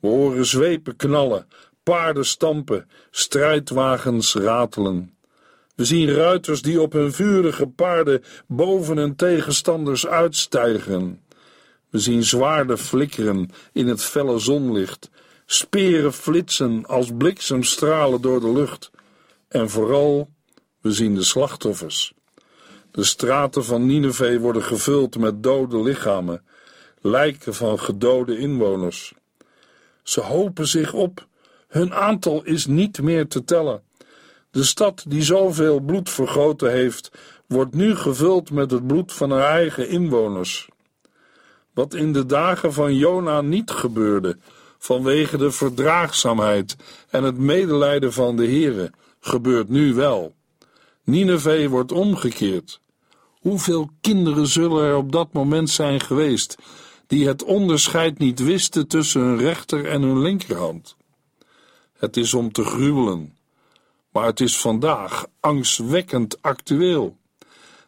We 0.00 0.08
horen 0.08 0.46
zwepen 0.46 0.96
knallen, 0.96 1.46
paarden 1.82 2.26
stampen, 2.26 2.88
strijdwagens 3.10 4.34
ratelen. 4.34 5.14
We 5.74 5.84
zien 5.84 6.14
ruiters 6.14 6.62
die 6.62 6.80
op 6.80 6.92
hun 6.92 7.12
vurige 7.12 7.66
paarden 7.66 8.22
boven 8.46 8.96
hun 8.96 9.16
tegenstanders 9.16 10.06
uitstijgen. 10.06 11.22
We 11.90 11.98
zien 11.98 12.24
zwaarden 12.24 12.78
flikkeren 12.78 13.50
in 13.72 13.88
het 13.88 14.02
felle 14.02 14.38
zonlicht, 14.38 15.10
speren 15.46 16.12
flitsen 16.12 16.86
als 16.86 17.10
bliksemstralen 17.18 18.20
door 18.20 18.40
de 18.40 18.52
lucht. 18.52 18.90
En 19.50 19.70
vooral, 19.70 20.30
we 20.80 20.92
zien 20.92 21.14
de 21.14 21.22
slachtoffers. 21.24 22.12
De 22.90 23.04
straten 23.04 23.64
van 23.64 23.86
Nineveh 23.86 24.40
worden 24.40 24.62
gevuld 24.62 25.18
met 25.18 25.42
dode 25.42 25.82
lichamen, 25.82 26.44
lijken 27.00 27.54
van 27.54 27.78
gedode 27.78 28.38
inwoners. 28.38 29.14
Ze 30.02 30.20
hopen 30.20 30.66
zich 30.66 30.92
op. 30.92 31.26
Hun 31.68 31.94
aantal 31.94 32.44
is 32.44 32.66
niet 32.66 33.02
meer 33.02 33.28
te 33.28 33.44
tellen. 33.44 33.82
De 34.50 34.64
stad 34.64 35.04
die 35.08 35.22
zoveel 35.22 35.80
bloed 35.80 36.10
vergoten 36.10 36.70
heeft, 36.70 37.10
wordt 37.46 37.74
nu 37.74 37.96
gevuld 37.96 38.50
met 38.50 38.70
het 38.70 38.86
bloed 38.86 39.12
van 39.12 39.30
haar 39.30 39.50
eigen 39.50 39.88
inwoners. 39.88 40.68
Wat 41.74 41.94
in 41.94 42.12
de 42.12 42.26
dagen 42.26 42.72
van 42.72 42.96
Jona 42.96 43.40
niet 43.40 43.70
gebeurde, 43.70 44.38
vanwege 44.78 45.36
de 45.36 45.50
verdraagzaamheid 45.50 46.76
en 47.08 47.24
het 47.24 47.38
medelijden 47.38 48.12
van 48.12 48.36
de 48.36 48.46
Here, 48.46 48.90
gebeurt 49.20 49.68
nu 49.68 49.94
wel. 49.94 50.34
Nineveh 51.04 51.68
wordt 51.68 51.92
omgekeerd. 51.92 52.80
Hoeveel 53.40 53.90
kinderen 54.00 54.46
zullen 54.46 54.84
er 54.84 54.96
op 54.96 55.12
dat 55.12 55.32
moment 55.32 55.70
zijn 55.70 56.00
geweest 56.00 56.56
die 57.06 57.26
het 57.26 57.44
onderscheid 57.44 58.18
niet 58.18 58.38
wisten 58.40 58.88
tussen 58.88 59.20
hun 59.20 59.38
rechter 59.38 59.86
en 59.86 60.02
hun 60.02 60.20
linkerhand? 60.20 60.96
Het 61.92 62.16
is 62.16 62.34
om 62.34 62.52
te 62.52 62.64
gruwelen, 62.64 63.36
maar 64.12 64.26
het 64.26 64.40
is 64.40 64.60
vandaag 64.60 65.26
angstwekkend 65.40 66.42
actueel. 66.42 67.16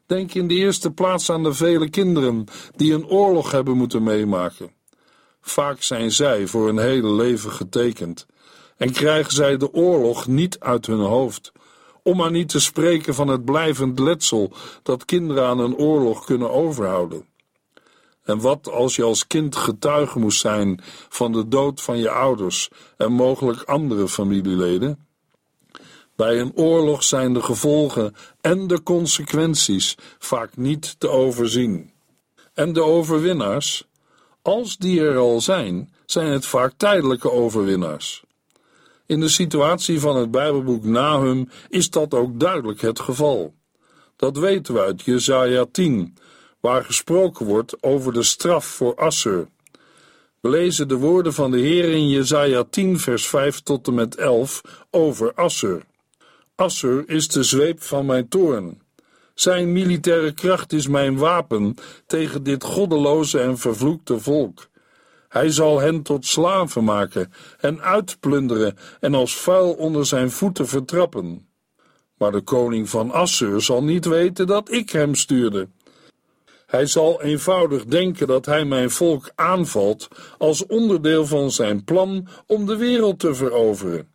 Denk 0.07 0.35
in 0.35 0.49
de 0.49 0.55
eerste 0.55 0.91
plaats 0.91 1.31
aan 1.31 1.43
de 1.43 1.55
vele 1.55 1.91
kinderen 1.91 2.45
die 2.77 2.95
een 2.95 3.07
oorlog 3.07 3.51
hebben 3.51 3.77
moeten 3.77 4.03
meemaken. 4.03 4.73
Vaak 5.41 5.83
zijn 5.83 6.11
zij 6.11 6.47
voor 6.47 6.67
hun 6.67 6.79
hele 6.79 7.13
leven 7.13 7.51
getekend 7.51 8.27
en 8.83 8.93
krijgen 8.93 9.33
zij 9.33 9.57
de 9.57 9.73
oorlog 9.73 10.27
niet 10.27 10.61
uit 10.61 10.87
hun 10.87 11.01
hoofd, 11.01 11.53
om 12.03 12.17
maar 12.17 12.31
niet 12.31 12.49
te 12.49 12.61
spreken 12.61 13.15
van 13.15 13.29
het 13.29 13.45
blijvend 13.45 13.99
letsel 13.99 14.53
dat 14.83 15.05
kinderen 15.05 15.47
aan 15.47 15.59
een 15.59 15.77
oorlog 15.77 16.25
kunnen 16.25 16.51
overhouden. 16.51 17.25
En 18.23 18.41
wat 18.41 18.71
als 18.71 18.97
je 18.97 19.03
als 19.03 19.27
kind 19.27 19.57
getuige 19.57 20.19
moest 20.19 20.41
zijn 20.41 20.81
van 21.09 21.33
de 21.33 21.49
dood 21.49 21.81
van 21.81 21.99
je 21.99 22.11
ouders 22.11 22.69
en 22.97 23.13
mogelijk 23.13 23.63
andere 23.63 24.09
familieleden? 24.09 25.07
Bij 26.17 26.41
een 26.41 26.53
oorlog 26.55 27.03
zijn 27.03 27.33
de 27.33 27.43
gevolgen 27.43 28.15
en 28.41 28.67
de 28.67 28.83
consequenties 28.83 29.97
vaak 30.19 30.57
niet 30.57 30.95
te 30.99 31.09
overzien. 31.09 31.93
En 32.55 32.73
de 32.73 32.83
overwinnaars, 32.83 33.85
als 34.43 34.77
die 34.77 35.01
er 35.01 35.17
al 35.17 35.41
zijn, 35.41 35.95
zijn 36.07 36.33
het 36.33 36.47
vaak 36.47 36.73
tijdelijke 36.77 37.31
overwinnaars. 37.31 38.25
In 39.13 39.21
de 39.21 39.29
situatie 39.29 40.01
van 40.01 40.17
het 40.17 40.31
Bijbelboek 40.31 40.85
Nahum 40.85 41.49
is 41.69 41.91
dat 41.91 42.15
ook 42.15 42.41
duidelijk 42.41 42.81
het 42.81 43.01
geval. 43.01 43.55
Dat 44.17 44.39
weten 44.39 44.75
we 44.75 44.81
uit 44.81 45.03
Jesaja 45.03 45.67
10, 45.73 46.17
waar 46.61 46.85
gesproken 46.85 47.47
wordt 47.47 47.83
over 47.83 48.13
de 48.13 48.23
straf 48.23 48.65
voor 48.65 48.95
Assur. 48.95 49.49
We 50.41 50.49
lezen 50.49 50.89
de 50.89 50.97
woorden 50.97 51.33
van 51.33 51.51
de 51.51 51.59
Heer 51.59 51.91
in 51.91 52.09
Jesaja 52.09 52.65
10 52.71 52.99
vers 52.99 53.27
5 53.27 53.61
tot 53.61 53.87
en 53.87 53.95
met 53.95 54.17
11 54.17 54.85
over 54.91 55.33
Assur. 55.35 55.83
Assur 56.55 57.09
is 57.09 57.29
de 57.29 57.43
zweep 57.43 57.83
van 57.83 58.07
mijn 58.07 58.29
toorn. 58.29 58.83
Zijn 59.35 59.73
militaire 59.73 60.33
kracht 60.33 60.73
is 60.73 60.89
mijn 60.89 61.17
wapen 61.17 61.75
tegen 62.07 62.43
dit 62.43 62.65
goddeloze 62.65 63.41
en 63.41 63.59
vervloekte 63.59 64.19
volk. 64.19 64.71
Hij 65.33 65.51
zal 65.51 65.81
hen 65.81 66.03
tot 66.03 66.27
slaven 66.27 66.85
maken 66.85 67.33
en 67.61 67.83
uitplunderen 67.83 68.77
en 69.01 69.15
als 69.15 69.37
vuil 69.37 69.73
onder 69.73 70.07
zijn 70.07 70.31
voeten 70.31 70.69
vertrappen. 70.69 71.49
Maar 72.19 72.33
de 72.33 72.41
koning 72.41 72.89
van 72.89 73.11
Assur 73.11 73.61
zal 73.61 73.85
niet 73.85 74.05
weten 74.05 74.47
dat 74.47 74.73
ik 74.73 74.91
hem 74.91 75.15
stuurde. 75.15 75.69
Hij 76.67 76.87
zal 76.87 77.23
eenvoudig 77.23 77.85
denken 77.85 78.27
dat 78.27 78.47
hij 78.47 78.65
mijn 78.65 78.91
volk 78.91 79.31
aanvalt 79.35 80.09
als 80.39 80.67
onderdeel 80.67 81.27
van 81.27 81.51
zijn 81.51 81.85
plan 81.85 82.29
om 82.47 82.67
de 82.67 82.77
wereld 82.77 83.19
te 83.19 83.35
veroveren. 83.35 84.09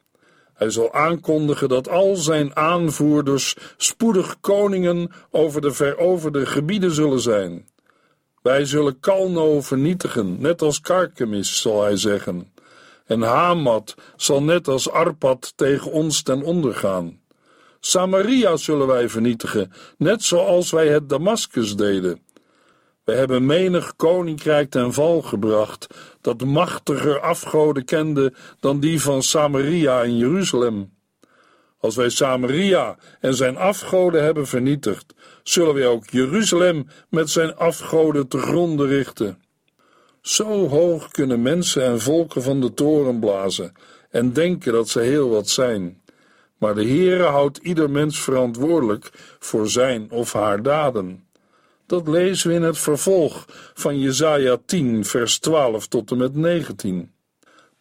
Hij 0.53 0.69
zal 0.69 0.93
aankondigen 0.93 1.69
dat 1.69 1.89
al 1.89 2.15
zijn 2.15 2.55
aanvoerders 2.55 3.55
spoedig 3.77 4.39
koningen 4.39 5.11
over 5.31 5.61
de 5.61 5.71
veroverde 5.71 6.45
gebieden 6.45 6.91
zullen 6.91 7.19
zijn. 7.19 7.67
Wij 8.47 8.65
zullen 8.65 8.99
Kalno 8.99 9.61
vernietigen, 9.61 10.41
net 10.41 10.61
als 10.61 10.81
Karkemis, 10.81 11.61
zal 11.61 11.81
hij 11.81 11.97
zeggen. 11.97 12.53
En 13.05 13.21
Hamat 13.21 13.95
zal 14.15 14.43
net 14.43 14.67
als 14.67 14.89
Arpad 14.89 15.53
tegen 15.55 15.91
ons 15.91 16.21
ten 16.21 16.43
onder 16.43 16.75
gaan. 16.75 17.19
Samaria 17.79 18.57
zullen 18.57 18.87
wij 18.87 19.09
vernietigen, 19.09 19.71
net 19.97 20.23
zoals 20.23 20.71
wij 20.71 20.87
het 20.87 21.09
Damascus 21.09 21.75
deden. 21.75 22.19
We 23.03 23.13
hebben 23.13 23.45
menig 23.45 23.95
koninkrijk 23.95 24.69
ten 24.69 24.93
val 24.93 25.21
gebracht, 25.21 25.87
dat 26.21 26.43
machtiger 26.43 27.19
afgoden 27.19 27.85
kende 27.85 28.33
dan 28.59 28.79
die 28.79 29.01
van 29.01 29.23
Samaria 29.23 30.01
in 30.01 30.17
Jeruzalem. 30.17 30.96
Als 31.87 31.95
wij 31.95 32.09
Samaria 32.09 32.97
en 33.19 33.33
zijn 33.33 33.57
afgoden 33.57 34.23
hebben 34.23 34.47
vernietigd, 34.47 35.13
zullen 35.43 35.73
wij 35.73 35.87
ook 35.87 36.09
Jeruzalem 36.09 36.87
met 37.09 37.29
zijn 37.29 37.55
afgoden 37.55 38.27
te 38.27 38.37
gronden 38.37 38.87
richten. 38.87 39.41
Zo 40.21 40.67
hoog 40.67 41.11
kunnen 41.11 41.41
mensen 41.41 41.83
en 41.83 42.01
volken 42.01 42.41
van 42.41 42.61
de 42.61 42.73
toren 42.73 43.19
blazen 43.19 43.73
en 44.09 44.33
denken 44.33 44.73
dat 44.73 44.89
ze 44.89 44.99
heel 44.99 45.29
wat 45.29 45.49
zijn. 45.49 46.01
Maar 46.57 46.75
de 46.75 46.87
Heere 46.87 47.23
houdt 47.23 47.57
ieder 47.57 47.89
mens 47.89 48.19
verantwoordelijk 48.19 49.09
voor 49.39 49.69
zijn 49.69 50.11
of 50.11 50.33
haar 50.33 50.63
daden. 50.63 51.27
Dat 51.85 52.07
lezen 52.07 52.49
we 52.49 52.55
in 52.55 52.63
het 52.63 52.77
vervolg 52.77 53.45
van 53.73 53.99
Jesaja 53.99 54.57
10, 54.65 55.05
vers 55.05 55.39
12 55.39 55.87
tot 55.87 56.11
en 56.11 56.17
met 56.17 56.35
19. 56.35 57.11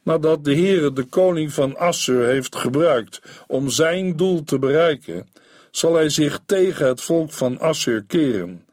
Nadat 0.07 0.45
de 0.45 0.55
Heere 0.55 0.93
de 0.93 1.05
koning 1.05 1.53
van 1.53 1.77
Assur 1.77 2.27
heeft 2.27 2.57
gebruikt 2.57 3.23
om 3.47 3.69
zijn 3.69 4.17
doel 4.17 4.45
te 4.45 4.59
bereiken, 4.59 5.29
zal 5.71 5.95
hij 5.95 6.09
zich 6.09 6.41
tegen 6.47 6.87
het 6.87 7.01
volk 7.01 7.33
van 7.33 7.59
Assur 7.59 8.05
keren 8.05 8.65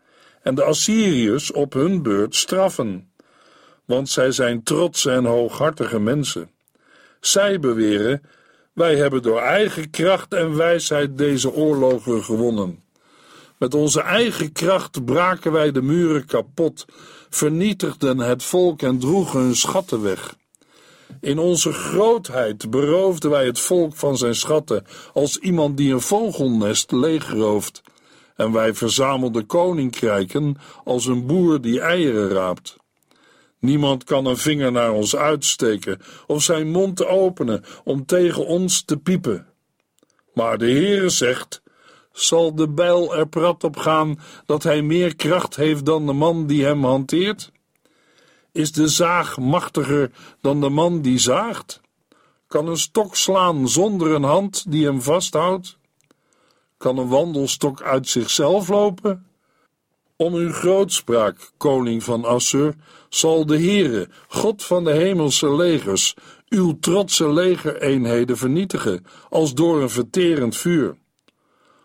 en 0.41 0.55
de 0.55 0.63
Assyriërs 0.63 1.51
op 1.51 1.73
hun 1.73 2.01
beurt 2.01 2.35
straffen, 2.35 3.11
want 3.85 4.09
zij 4.09 4.31
zijn 4.31 4.63
trotse 4.63 5.11
en 5.11 5.25
hooghartige 5.25 5.99
mensen. 5.99 6.49
Zij 7.19 7.59
beweren: 7.59 8.21
wij 8.73 8.95
hebben 8.95 9.21
door 9.21 9.39
eigen 9.39 9.89
kracht 9.89 10.33
en 10.33 10.55
wijsheid 10.55 11.17
deze 11.17 11.51
oorlogen 11.51 12.23
gewonnen. 12.23 12.83
Met 13.57 13.73
onze 13.73 14.01
eigen 14.01 14.51
kracht 14.51 15.05
braken 15.05 15.51
wij 15.51 15.71
de 15.71 15.81
muren 15.81 16.25
kapot, 16.25 16.85
vernietigden 17.29 18.17
het 18.19 18.43
volk 18.43 18.81
en 18.81 18.99
droegen 18.99 19.39
hun 19.39 19.55
schatten 19.55 20.01
weg. 20.01 20.35
In 21.21 21.39
onze 21.39 21.73
grootheid 21.73 22.69
beroofden 22.69 23.29
wij 23.29 23.45
het 23.45 23.59
volk 23.59 23.95
van 23.95 24.17
zijn 24.17 24.35
schatten, 24.35 24.85
als 25.13 25.37
iemand 25.37 25.77
die 25.77 25.93
een 25.93 26.01
vogelnest 26.01 26.91
leegrooft. 26.91 27.81
En 28.35 28.51
wij 28.51 28.73
verzamelden 28.73 29.45
koninkrijken 29.45 30.57
als 30.83 31.05
een 31.05 31.25
boer 31.25 31.61
die 31.61 31.79
eieren 31.79 32.29
raapt. 32.29 32.77
Niemand 33.59 34.03
kan 34.03 34.25
een 34.25 34.37
vinger 34.37 34.71
naar 34.71 34.91
ons 34.91 35.15
uitsteken 35.15 35.99
of 36.27 36.43
zijn 36.43 36.71
mond 36.71 37.05
openen 37.05 37.63
om 37.83 38.05
tegen 38.05 38.45
ons 38.45 38.83
te 38.83 38.97
piepen. 38.97 39.47
Maar 40.33 40.57
de 40.57 40.65
Heere 40.65 41.09
zegt: 41.09 41.61
zal 42.11 42.55
de 42.55 42.69
bijl 42.69 43.15
er 43.15 43.27
prat 43.27 43.63
op 43.63 43.77
gaan 43.77 44.19
dat 44.45 44.63
hij 44.63 44.81
meer 44.81 45.15
kracht 45.15 45.55
heeft 45.55 45.85
dan 45.85 46.05
de 46.05 46.13
man 46.13 46.47
die 46.47 46.65
hem 46.65 46.83
hanteert? 46.83 47.51
Is 48.53 48.71
de 48.71 48.87
zaag 48.87 49.37
machtiger 49.37 50.11
dan 50.41 50.61
de 50.61 50.69
man 50.69 51.01
die 51.01 51.17
zaagt? 51.17 51.81
Kan 52.47 52.67
een 52.67 52.77
stok 52.77 53.15
slaan 53.15 53.69
zonder 53.69 54.11
een 54.11 54.23
hand 54.23 54.71
die 54.71 54.85
hem 54.85 55.01
vasthoudt? 55.01 55.77
Kan 56.77 56.97
een 56.97 57.07
wandelstok 57.07 57.81
uit 57.81 58.09
zichzelf 58.09 58.67
lopen? 58.67 59.25
Om 60.15 60.33
uw 60.33 60.51
grootspraak, 60.51 61.51
koning 61.57 62.03
van 62.03 62.25
Assur, 62.25 62.75
zal 63.09 63.45
de 63.45 63.57
Heere, 63.57 64.09
God 64.27 64.63
van 64.63 64.83
de 64.83 64.91
hemelse 64.91 65.55
legers, 65.55 66.15
uw 66.49 66.79
trotse 66.79 67.29
legereenheden 67.29 68.37
vernietigen, 68.37 69.05
als 69.29 69.53
door 69.53 69.81
een 69.81 69.89
verterend 69.89 70.57
vuur. 70.57 70.97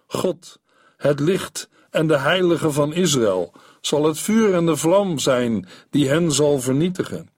God, 0.07 0.59
het 0.97 1.21
licht 1.21 1.69
en 1.91 2.07
de 2.07 2.19
heilige 2.19 2.73
van 2.73 2.93
Israël, 2.93 3.53
zal 3.89 4.05
het 4.05 4.19
vuur 4.19 4.55
en 4.55 4.67
de 4.67 4.77
vlam 4.77 5.19
zijn 5.19 5.69
die 5.91 6.09
hen 6.09 6.33
zal 6.33 6.61
vernietigen. 6.61 7.31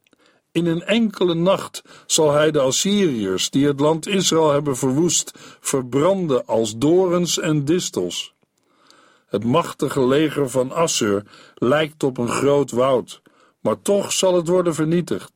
In 0.52 0.66
een 0.66 0.82
enkele 0.82 1.34
nacht 1.34 1.82
zal 2.06 2.32
hij 2.32 2.50
de 2.50 2.60
Assyriërs, 2.60 3.50
die 3.50 3.66
het 3.66 3.80
land 3.80 4.06
Israël 4.06 4.52
hebben 4.52 4.76
verwoest, 4.76 5.32
verbranden 5.60 6.46
als 6.46 6.76
dorens 6.76 7.38
en 7.38 7.64
distels. 7.64 8.34
Het 9.26 9.44
machtige 9.44 10.06
leger 10.06 10.50
van 10.50 10.72
Assur 10.72 11.22
lijkt 11.54 12.02
op 12.02 12.18
een 12.18 12.28
groot 12.28 12.70
woud, 12.70 13.22
maar 13.60 13.82
toch 13.82 14.12
zal 14.12 14.34
het 14.34 14.48
worden 14.48 14.74
vernietigd. 14.74 15.32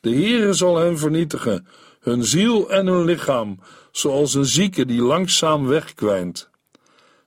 De 0.00 0.10
Heere 0.10 0.52
zal 0.52 0.76
hen 0.76 0.98
vernietigen, 0.98 1.66
hun 2.00 2.24
ziel 2.24 2.70
en 2.70 2.86
hun 2.86 3.04
lichaam, 3.04 3.58
zoals 3.92 4.34
een 4.34 4.44
zieke 4.44 4.86
die 4.86 5.02
langzaam 5.02 5.66
wegkwijnt. 5.66 6.50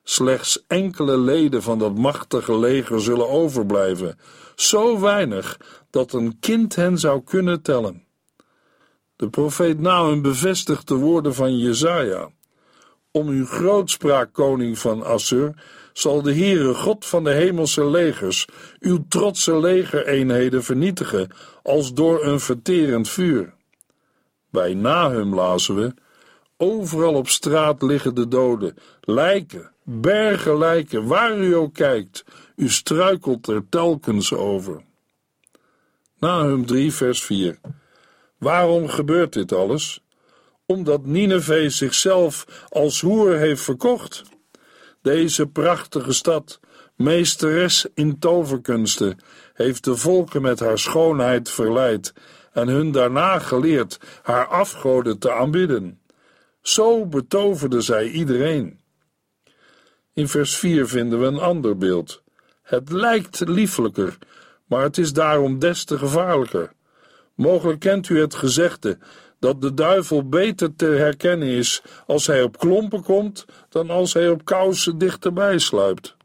Slechts 0.07 0.63
enkele 0.67 1.17
leden 1.17 1.63
van 1.63 1.79
dat 1.79 1.97
machtige 1.97 2.57
leger 2.57 3.01
zullen 3.01 3.29
overblijven, 3.29 4.19
zo 4.55 4.99
weinig 4.99 5.59
dat 5.89 6.13
een 6.13 6.39
kind 6.39 6.75
hen 6.75 6.97
zou 6.97 7.21
kunnen 7.23 7.61
tellen. 7.61 8.03
De 9.15 9.29
profeet 9.29 9.79
Nahum 9.79 10.21
bevestigt 10.21 10.87
de 10.87 10.95
woorden 10.95 11.33
van 11.33 11.57
Jezaja. 11.57 12.29
Om 13.11 13.27
uw 13.27 13.45
grootspraak, 13.45 14.33
koning 14.33 14.79
van 14.79 15.03
Assur, 15.03 15.53
zal 15.93 16.21
de 16.21 16.33
Heere 16.33 16.73
God 16.73 17.05
van 17.05 17.23
de 17.23 17.31
hemelse 17.31 17.85
legers 17.85 18.47
uw 18.79 19.05
trotse 19.09 19.59
legereenheden 19.59 20.63
vernietigen 20.63 21.29
als 21.63 21.93
door 21.93 22.25
een 22.25 22.39
verterend 22.39 23.09
vuur. 23.09 23.53
Bij 24.49 24.73
Nahum 24.73 25.35
lazen 25.35 25.75
we, 25.75 25.93
overal 26.57 27.13
op 27.13 27.29
straat 27.29 27.81
liggen 27.81 28.15
de 28.15 28.27
doden, 28.27 28.75
lijken, 29.01 29.73
bergen 29.85 30.57
lijken, 30.57 31.07
waar 31.07 31.37
u 31.37 31.55
ook 31.55 31.73
kijkt, 31.73 32.25
u 32.55 32.69
struikelt 32.69 33.47
er 33.47 33.69
telkens 33.69 34.33
over. 34.33 34.83
Nahum 36.19 36.65
3 36.65 36.93
vers 36.93 37.23
4 37.23 37.57
Waarom 38.37 38.87
gebeurt 38.87 39.33
dit 39.33 39.51
alles? 39.51 40.03
Omdat 40.65 41.05
Nineveh 41.05 41.69
zichzelf 41.69 42.65
als 42.69 43.01
hoer 43.01 43.35
heeft 43.35 43.61
verkocht. 43.61 44.23
Deze 45.01 45.47
prachtige 45.47 46.13
stad, 46.13 46.59
meesteres 46.95 47.87
in 47.93 48.19
toverkunsten, 48.19 49.19
heeft 49.53 49.83
de 49.83 49.95
volken 49.95 50.41
met 50.41 50.59
haar 50.59 50.79
schoonheid 50.79 51.49
verleid 51.49 52.13
en 52.53 52.67
hun 52.67 52.91
daarna 52.91 53.39
geleerd 53.39 53.99
haar 54.23 54.47
afgoden 54.47 55.19
te 55.19 55.31
aanbidden. 55.31 55.99
Zo 56.61 57.05
betoverde 57.05 57.81
zij 57.81 58.09
iedereen. 58.09 58.79
In 60.15 60.27
vers 60.27 60.55
4 60.55 60.87
vinden 60.87 61.19
we 61.19 61.25
een 61.25 61.39
ander 61.39 61.77
beeld. 61.77 62.23
Het 62.61 62.91
lijkt 62.91 63.39
lieflijker, 63.47 64.17
maar 64.65 64.81
het 64.81 64.97
is 64.97 65.13
daarom 65.13 65.59
des 65.59 65.83
te 65.83 65.97
gevaarlijker. 65.97 66.71
Mogelijk 67.33 67.79
kent 67.79 68.09
u 68.09 68.19
het 68.19 68.35
gezegde 68.35 68.97
dat 69.39 69.61
de 69.61 69.73
duivel 69.73 70.29
beter 70.29 70.75
te 70.75 70.85
herkennen 70.85 71.47
is 71.47 71.81
als 72.05 72.27
hij 72.27 72.43
op 72.43 72.57
klompen 72.57 73.03
komt 73.03 73.45
dan 73.69 73.89
als 73.89 74.13
hij 74.13 74.29
op 74.29 74.45
kousen 74.45 74.97
dichterbij 74.97 75.57
sluipt. 75.57 76.15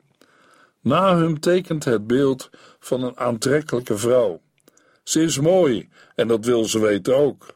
Nahum 0.80 1.40
tekent 1.40 1.84
het 1.84 2.06
beeld 2.06 2.50
van 2.80 3.02
een 3.02 3.18
aantrekkelijke 3.18 3.98
vrouw. 3.98 4.40
Ze 5.02 5.22
is 5.22 5.40
mooi 5.40 5.88
en 6.14 6.28
dat 6.28 6.44
wil 6.44 6.64
ze 6.64 6.80
weten 6.80 7.16
ook. 7.16 7.46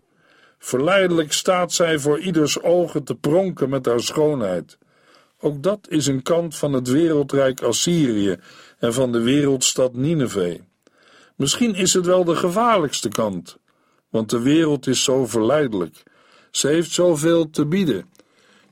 Verleidelijk 0.59 1.33
staat 1.33 1.73
zij 1.73 1.99
voor 1.99 2.19
ieders 2.19 2.63
ogen 2.63 3.05
te 3.05 3.15
pronken 3.15 3.69
met 3.69 3.87
haar 3.87 4.01
schoonheid. 4.01 4.79
Ook 5.45 5.63
dat 5.63 5.87
is 5.89 6.07
een 6.07 6.23
kant 6.23 6.57
van 6.57 6.73
het 6.73 6.89
wereldrijk 6.89 7.63
Assyrië 7.63 8.37
en 8.79 8.95
van 8.95 9.13
de 9.13 9.21
wereldstad 9.21 9.95
Nineveh. 9.95 10.61
Misschien 11.37 11.75
is 11.75 11.93
het 11.93 12.07
wel 12.07 12.25
de 12.25 12.37
gevaarlijkste 12.37 13.09
kant 13.09 13.57
want 14.15 14.31
de 14.31 14.41
wereld 14.41 14.87
is 14.87 15.05
zo 15.05 15.27
verleidelijk. 15.27 16.03
Ze 16.51 16.69
heeft 16.69 16.91
zoveel 16.91 17.51
te 17.51 17.67
bieden. 17.67 18.05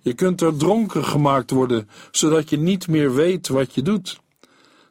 Je 0.00 0.12
kunt 0.12 0.40
er 0.40 0.56
dronken 0.56 1.04
gemaakt 1.04 1.50
worden, 1.50 1.88
zodat 2.10 2.50
je 2.50 2.58
niet 2.58 2.88
meer 2.88 3.14
weet 3.14 3.48
wat 3.48 3.74
je 3.74 3.82
doet. 3.82 4.20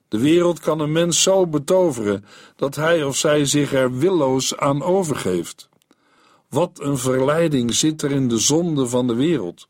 De 0.07 0.19
wereld 0.19 0.59
kan 0.59 0.79
een 0.79 0.91
mens 0.91 1.21
zo 1.21 1.47
betoveren 1.47 2.25
dat 2.55 2.75
hij 2.75 3.03
of 3.03 3.17
zij 3.17 3.45
zich 3.45 3.73
er 3.73 3.97
willoos 3.97 4.57
aan 4.57 4.83
overgeeft. 4.83 5.69
Wat 6.49 6.79
een 6.81 6.97
verleiding 6.97 7.73
zit 7.73 8.01
er 8.01 8.11
in 8.11 8.27
de 8.27 8.37
zonde 8.37 8.87
van 8.87 9.07
de 9.07 9.15
wereld. 9.15 9.67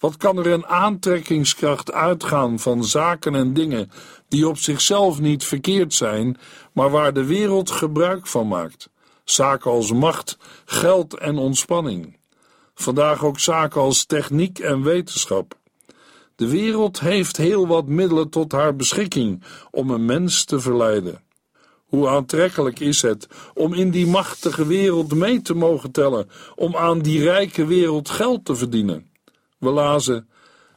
Wat 0.00 0.16
kan 0.16 0.38
er 0.38 0.46
een 0.46 0.66
aantrekkingskracht 0.66 1.92
uitgaan 1.92 2.58
van 2.58 2.84
zaken 2.84 3.34
en 3.34 3.54
dingen 3.54 3.90
die 4.28 4.48
op 4.48 4.58
zichzelf 4.58 5.20
niet 5.20 5.44
verkeerd 5.44 5.94
zijn, 5.94 6.38
maar 6.72 6.90
waar 6.90 7.12
de 7.12 7.24
wereld 7.24 7.70
gebruik 7.70 8.26
van 8.26 8.48
maakt? 8.48 8.90
Zaken 9.24 9.70
als 9.70 9.92
macht, 9.92 10.38
geld 10.64 11.18
en 11.18 11.38
ontspanning. 11.38 12.16
Vandaag 12.74 13.24
ook 13.24 13.38
zaken 13.38 13.80
als 13.80 14.04
techniek 14.04 14.58
en 14.58 14.82
wetenschap. 14.82 15.54
De 16.36 16.48
wereld 16.48 17.00
heeft 17.00 17.36
heel 17.36 17.66
wat 17.66 17.86
middelen 17.86 18.28
tot 18.28 18.52
haar 18.52 18.76
beschikking 18.76 19.42
om 19.70 19.90
een 19.90 20.04
mens 20.04 20.44
te 20.44 20.60
verleiden. 20.60 21.22
Hoe 21.86 22.08
aantrekkelijk 22.08 22.80
is 22.80 23.02
het 23.02 23.28
om 23.54 23.74
in 23.74 23.90
die 23.90 24.06
machtige 24.06 24.66
wereld 24.66 25.14
mee 25.14 25.42
te 25.42 25.54
mogen 25.54 25.90
tellen, 25.90 26.30
om 26.54 26.76
aan 26.76 26.98
die 26.98 27.22
rijke 27.22 27.66
wereld 27.66 28.10
geld 28.10 28.44
te 28.44 28.56
verdienen? 28.56 29.09
We 29.60 29.70
lazen: 29.70 30.28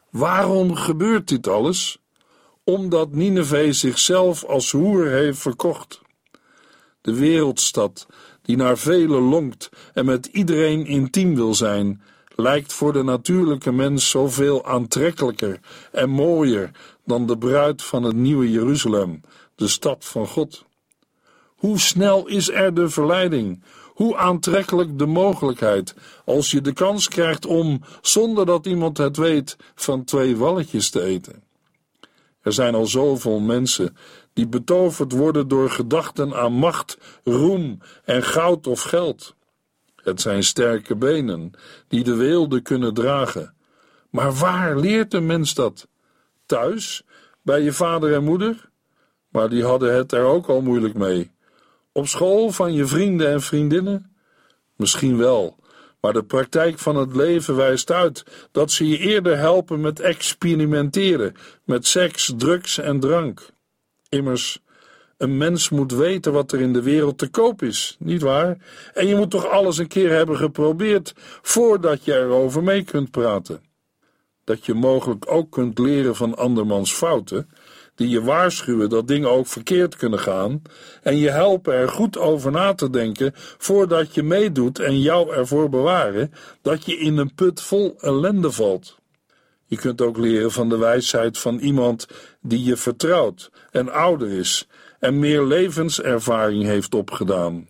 Waarom 0.09 0.75
gebeurt 0.75 1.27
dit 1.27 1.47
alles? 1.47 1.97
Omdat 2.63 3.11
Nineveh 3.11 3.71
zichzelf 3.71 4.43
als 4.43 4.71
hoer 4.71 5.07
heeft 5.07 5.39
verkocht. 5.39 6.01
De 7.01 7.13
wereldstad, 7.13 8.07
die 8.41 8.55
naar 8.55 8.77
velen 8.77 9.21
lonkt 9.21 9.69
en 9.93 10.05
met 10.05 10.25
iedereen 10.25 10.85
intiem 10.85 11.35
wil 11.35 11.55
zijn, 11.55 12.01
lijkt 12.35 12.73
voor 12.73 12.93
de 12.93 13.03
natuurlijke 13.03 13.71
mens 13.71 14.09
zoveel 14.09 14.65
aantrekkelijker 14.65 15.59
en 15.91 16.09
mooier 16.09 16.71
dan 17.05 17.27
de 17.27 17.37
bruid 17.37 17.83
van 17.83 18.03
het 18.03 18.15
nieuwe 18.15 18.51
Jeruzalem, 18.51 19.21
de 19.55 19.67
stad 19.67 20.05
van 20.05 20.27
God. 20.27 20.65
Hoe 21.55 21.79
snel 21.79 22.27
is 22.27 22.49
er 22.49 22.73
de 22.73 22.89
verleiding? 22.89 23.63
Hoe 23.93 24.17
aantrekkelijk 24.17 24.99
de 24.99 25.05
mogelijkheid 25.05 25.95
als 26.25 26.51
je 26.51 26.61
de 26.61 26.73
kans 26.73 27.07
krijgt 27.07 27.45
om, 27.45 27.81
zonder 28.01 28.45
dat 28.45 28.65
iemand 28.65 28.97
het 28.97 29.17
weet, 29.17 29.57
van 29.75 30.03
twee 30.03 30.37
walletjes 30.37 30.89
te 30.89 31.01
eten? 31.01 31.43
Er 32.41 32.53
zijn 32.53 32.75
al 32.75 32.85
zoveel 32.85 33.39
mensen 33.39 33.97
die 34.33 34.47
betoverd 34.47 35.11
worden 35.11 35.47
door 35.47 35.69
gedachten 35.69 36.33
aan 36.33 36.53
macht, 36.53 36.97
roem 37.23 37.79
en 38.03 38.23
goud 38.23 38.67
of 38.67 38.81
geld. 38.81 39.35
Het 39.95 40.21
zijn 40.21 40.43
sterke 40.43 40.95
benen 40.95 41.51
die 41.87 42.03
de 42.03 42.15
weelde 42.15 42.61
kunnen 42.61 42.93
dragen. 42.93 43.53
Maar 44.09 44.33
waar 44.33 44.77
leert 44.77 45.13
een 45.13 45.25
mens 45.25 45.53
dat? 45.53 45.87
Thuis, 46.45 47.03
bij 47.41 47.61
je 47.61 47.73
vader 47.73 48.13
en 48.13 48.23
moeder? 48.23 48.69
Maar 49.29 49.49
die 49.49 49.63
hadden 49.63 49.95
het 49.95 50.11
er 50.11 50.23
ook 50.23 50.47
al 50.47 50.61
moeilijk 50.61 50.93
mee. 50.93 51.31
Op 51.95 52.07
school 52.07 52.51
van 52.51 52.73
je 52.73 52.85
vrienden 52.85 53.27
en 53.27 53.41
vriendinnen? 53.41 54.15
Misschien 54.75 55.17
wel, 55.17 55.55
maar 56.01 56.13
de 56.13 56.23
praktijk 56.23 56.79
van 56.79 56.95
het 56.95 57.15
leven 57.15 57.55
wijst 57.55 57.91
uit 57.91 58.23
dat 58.51 58.71
ze 58.71 58.87
je 58.87 58.97
eerder 58.97 59.37
helpen 59.37 59.81
met 59.81 59.99
experimenteren, 59.99 61.35
met 61.63 61.87
seks, 61.87 62.33
drugs 62.37 62.77
en 62.77 62.99
drank. 62.99 63.49
Immers, 64.09 64.59
een 65.17 65.37
mens 65.37 65.69
moet 65.69 65.91
weten 65.91 66.33
wat 66.33 66.51
er 66.51 66.61
in 66.61 66.73
de 66.73 66.81
wereld 66.81 67.17
te 67.17 67.27
koop 67.27 67.61
is, 67.61 67.95
niet 67.99 68.21
waar? 68.21 68.57
En 68.93 69.07
je 69.07 69.15
moet 69.15 69.31
toch 69.31 69.47
alles 69.47 69.77
een 69.77 69.87
keer 69.87 70.09
hebben 70.09 70.37
geprobeerd 70.37 71.13
voordat 71.41 72.05
je 72.05 72.13
erover 72.13 72.63
mee 72.63 72.83
kunt 72.83 73.11
praten. 73.11 73.61
Dat 74.43 74.65
je 74.65 74.73
mogelijk 74.73 75.31
ook 75.31 75.51
kunt 75.51 75.79
leren 75.79 76.15
van 76.15 76.37
andermans 76.37 76.93
fouten, 76.93 77.49
die 77.95 78.09
je 78.09 78.21
waarschuwen 78.21 78.89
dat 78.89 79.07
dingen 79.07 79.29
ook 79.29 79.47
verkeerd 79.47 79.95
kunnen 79.95 80.19
gaan 80.19 80.61
en 81.01 81.17
je 81.17 81.29
helpen 81.29 81.73
er 81.73 81.89
goed 81.89 82.17
over 82.17 82.51
na 82.51 82.73
te 82.73 82.89
denken 82.89 83.31
voordat 83.57 84.13
je 84.13 84.23
meedoet 84.23 84.79
en 84.79 85.01
jou 85.01 85.33
ervoor 85.33 85.69
bewaren 85.69 86.33
dat 86.61 86.85
je 86.85 86.97
in 86.97 87.17
een 87.17 87.33
put 87.33 87.61
vol 87.61 87.95
ellende 87.99 88.51
valt. 88.51 88.97
Je 89.65 89.75
kunt 89.75 90.01
ook 90.01 90.17
leren 90.17 90.51
van 90.51 90.69
de 90.69 90.77
wijsheid 90.77 91.37
van 91.37 91.57
iemand 91.57 92.07
die 92.41 92.63
je 92.63 92.77
vertrouwt 92.77 93.51
en 93.71 93.91
ouder 93.91 94.31
is 94.31 94.67
en 94.99 95.19
meer 95.19 95.43
levenservaring 95.43 96.63
heeft 96.63 96.95
opgedaan. 96.95 97.67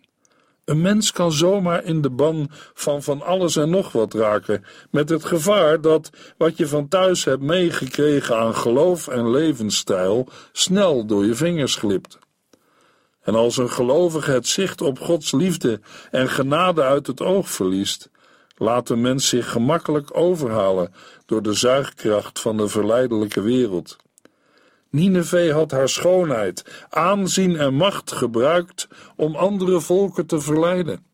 Een 0.65 0.81
mens 0.81 1.11
kan 1.11 1.31
zomaar 1.31 1.83
in 1.83 2.01
de 2.01 2.09
ban 2.09 2.49
van 2.73 3.03
van 3.03 3.21
alles 3.21 3.55
en 3.55 3.69
nog 3.69 3.91
wat 3.91 4.13
raken, 4.13 4.65
met 4.89 5.09
het 5.09 5.25
gevaar 5.25 5.81
dat 5.81 6.09
wat 6.37 6.57
je 6.57 6.67
van 6.67 6.87
thuis 6.87 7.23
hebt 7.23 7.41
meegekregen 7.41 8.37
aan 8.37 8.55
geloof 8.55 9.07
en 9.07 9.31
levensstijl 9.31 10.27
snel 10.51 11.05
door 11.05 11.25
je 11.25 11.35
vingers 11.35 11.75
glipt. 11.75 12.19
En 13.21 13.35
als 13.35 13.57
een 13.57 13.69
gelovige 13.69 14.31
het 14.31 14.47
zicht 14.47 14.81
op 14.81 14.99
Gods 14.99 15.31
liefde 15.31 15.79
en 16.11 16.29
genade 16.29 16.81
uit 16.81 17.07
het 17.07 17.21
oog 17.21 17.49
verliest, 17.49 18.09
laat 18.57 18.87
de 18.87 18.95
mens 18.95 19.29
zich 19.29 19.51
gemakkelijk 19.51 20.17
overhalen 20.17 20.93
door 21.25 21.41
de 21.41 21.53
zuigkracht 21.53 22.39
van 22.39 22.57
de 22.57 22.67
verleidelijke 22.67 23.41
wereld. 23.41 23.97
Nineveh 24.93 25.53
had 25.53 25.71
haar 25.71 25.89
schoonheid, 25.89 26.85
aanzien 26.89 27.55
en 27.55 27.73
macht 27.73 28.11
gebruikt 28.11 28.87
om 29.15 29.35
andere 29.35 29.81
volken 29.81 30.25
te 30.25 30.41
verleiden. 30.41 31.05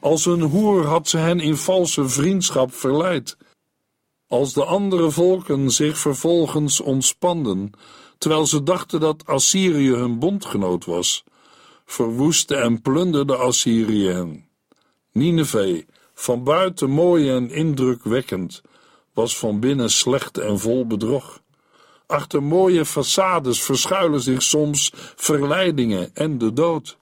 Als 0.00 0.26
een 0.26 0.40
hoer 0.40 0.84
had 0.84 1.08
ze 1.08 1.16
hen 1.16 1.40
in 1.40 1.56
valse 1.56 2.08
vriendschap 2.08 2.74
verleid. 2.74 3.36
Als 4.28 4.52
de 4.52 4.64
andere 4.64 5.10
volken 5.10 5.70
zich 5.70 5.98
vervolgens 5.98 6.80
ontspanden, 6.80 7.70
terwijl 8.18 8.46
ze 8.46 8.62
dachten 8.62 9.00
dat 9.00 9.26
Assyrië 9.26 9.90
hun 9.90 10.18
bondgenoot 10.18 10.84
was, 10.84 11.24
verwoestte 11.84 12.54
en 12.54 12.82
plunderde 12.82 13.36
Assyrië 13.36 14.08
hen. 14.08 14.48
Nineveh, 15.12 15.82
van 16.14 16.44
buiten 16.44 16.90
mooi 16.90 17.30
en 17.30 17.50
indrukwekkend, 17.50 18.62
was 19.12 19.38
van 19.38 19.60
binnen 19.60 19.90
slecht 19.90 20.38
en 20.38 20.58
vol 20.58 20.86
bedrog. 20.86 21.42
Achter 22.06 22.42
mooie 22.42 22.84
façades 22.84 23.62
verschuilen 23.62 24.20
zich 24.20 24.42
soms 24.42 24.92
verleidingen 25.16 26.10
en 26.14 26.38
de 26.38 26.52
dood. 26.52 26.96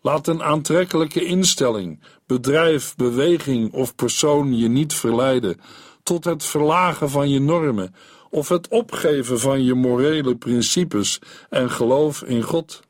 Laat 0.00 0.26
een 0.26 0.42
aantrekkelijke 0.42 1.24
instelling, 1.24 2.00
bedrijf, 2.26 2.96
beweging 2.96 3.72
of 3.72 3.94
persoon 3.94 4.58
je 4.58 4.68
niet 4.68 4.94
verleiden 4.94 5.60
tot 6.02 6.24
het 6.24 6.44
verlagen 6.44 7.10
van 7.10 7.30
je 7.30 7.40
normen 7.40 7.94
of 8.30 8.48
het 8.48 8.68
opgeven 8.68 9.40
van 9.40 9.64
je 9.64 9.74
morele 9.74 10.36
principes 10.36 11.20
en 11.50 11.70
geloof 11.70 12.22
in 12.22 12.42
God. 12.42 12.80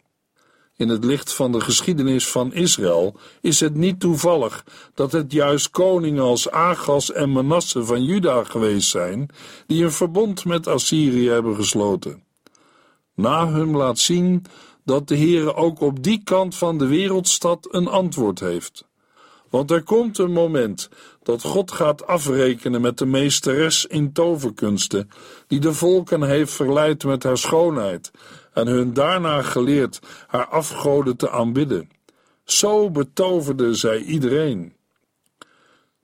In 0.80 0.88
het 0.88 1.04
licht 1.04 1.32
van 1.32 1.52
de 1.52 1.60
geschiedenis 1.60 2.28
van 2.28 2.52
Israël 2.52 3.14
is 3.40 3.60
het 3.60 3.74
niet 3.74 4.00
toevallig 4.00 4.64
dat 4.94 5.12
het 5.12 5.32
juist 5.32 5.70
koningen 5.70 6.22
als 6.22 6.50
Agas 6.50 7.12
en 7.12 7.30
Manasse 7.30 7.84
van 7.84 8.04
Juda 8.04 8.44
geweest 8.44 8.88
zijn 8.88 9.28
die 9.66 9.84
een 9.84 9.92
verbond 9.92 10.44
met 10.44 10.66
Assyrië 10.66 11.28
hebben 11.28 11.54
gesloten. 11.54 12.22
Nahum 13.14 13.76
laat 13.76 13.98
zien 13.98 14.44
dat 14.84 15.08
de 15.08 15.16
Heere 15.16 15.54
ook 15.54 15.80
op 15.80 16.02
die 16.02 16.20
kant 16.24 16.56
van 16.56 16.78
de 16.78 16.86
wereldstad 16.86 17.68
een 17.70 17.88
antwoord 17.88 18.40
heeft. 18.40 18.88
Want 19.50 19.70
er 19.70 19.82
komt 19.82 20.18
een 20.18 20.32
moment 20.32 20.88
dat 21.22 21.42
God 21.42 21.72
gaat 21.72 22.06
afrekenen 22.06 22.80
met 22.80 22.98
de 22.98 23.06
meesteres 23.06 23.86
in 23.86 24.12
toverkunsten, 24.12 25.10
die 25.46 25.60
de 25.60 25.72
volken 25.72 26.22
heeft 26.22 26.52
verleid 26.52 27.04
met 27.04 27.22
haar 27.22 27.38
schoonheid 27.38 28.10
en 28.52 28.66
hun 28.66 28.92
daarna 28.92 29.42
geleerd 29.42 30.00
haar 30.26 30.46
afgoden 30.46 31.16
te 31.16 31.30
aanbidden. 31.30 31.90
Zo 32.44 32.90
betoverde 32.90 33.74
zij 33.74 33.98
iedereen. 33.98 34.72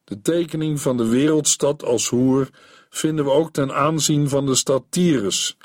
De 0.05 0.23
tekening 0.23 0.81
van 0.81 0.97
de 0.97 1.09
wereldstad 1.09 1.85
als 1.85 2.09
hoer 2.09 2.49
vinden 2.91 3.25
we 3.25 3.31
ook 3.31 3.53
ten 3.53 3.75
aanzien 3.75 4.29
van 4.29 4.47
de 4.47 4.55
stad 4.55 4.85
Tyrus. 4.89 5.57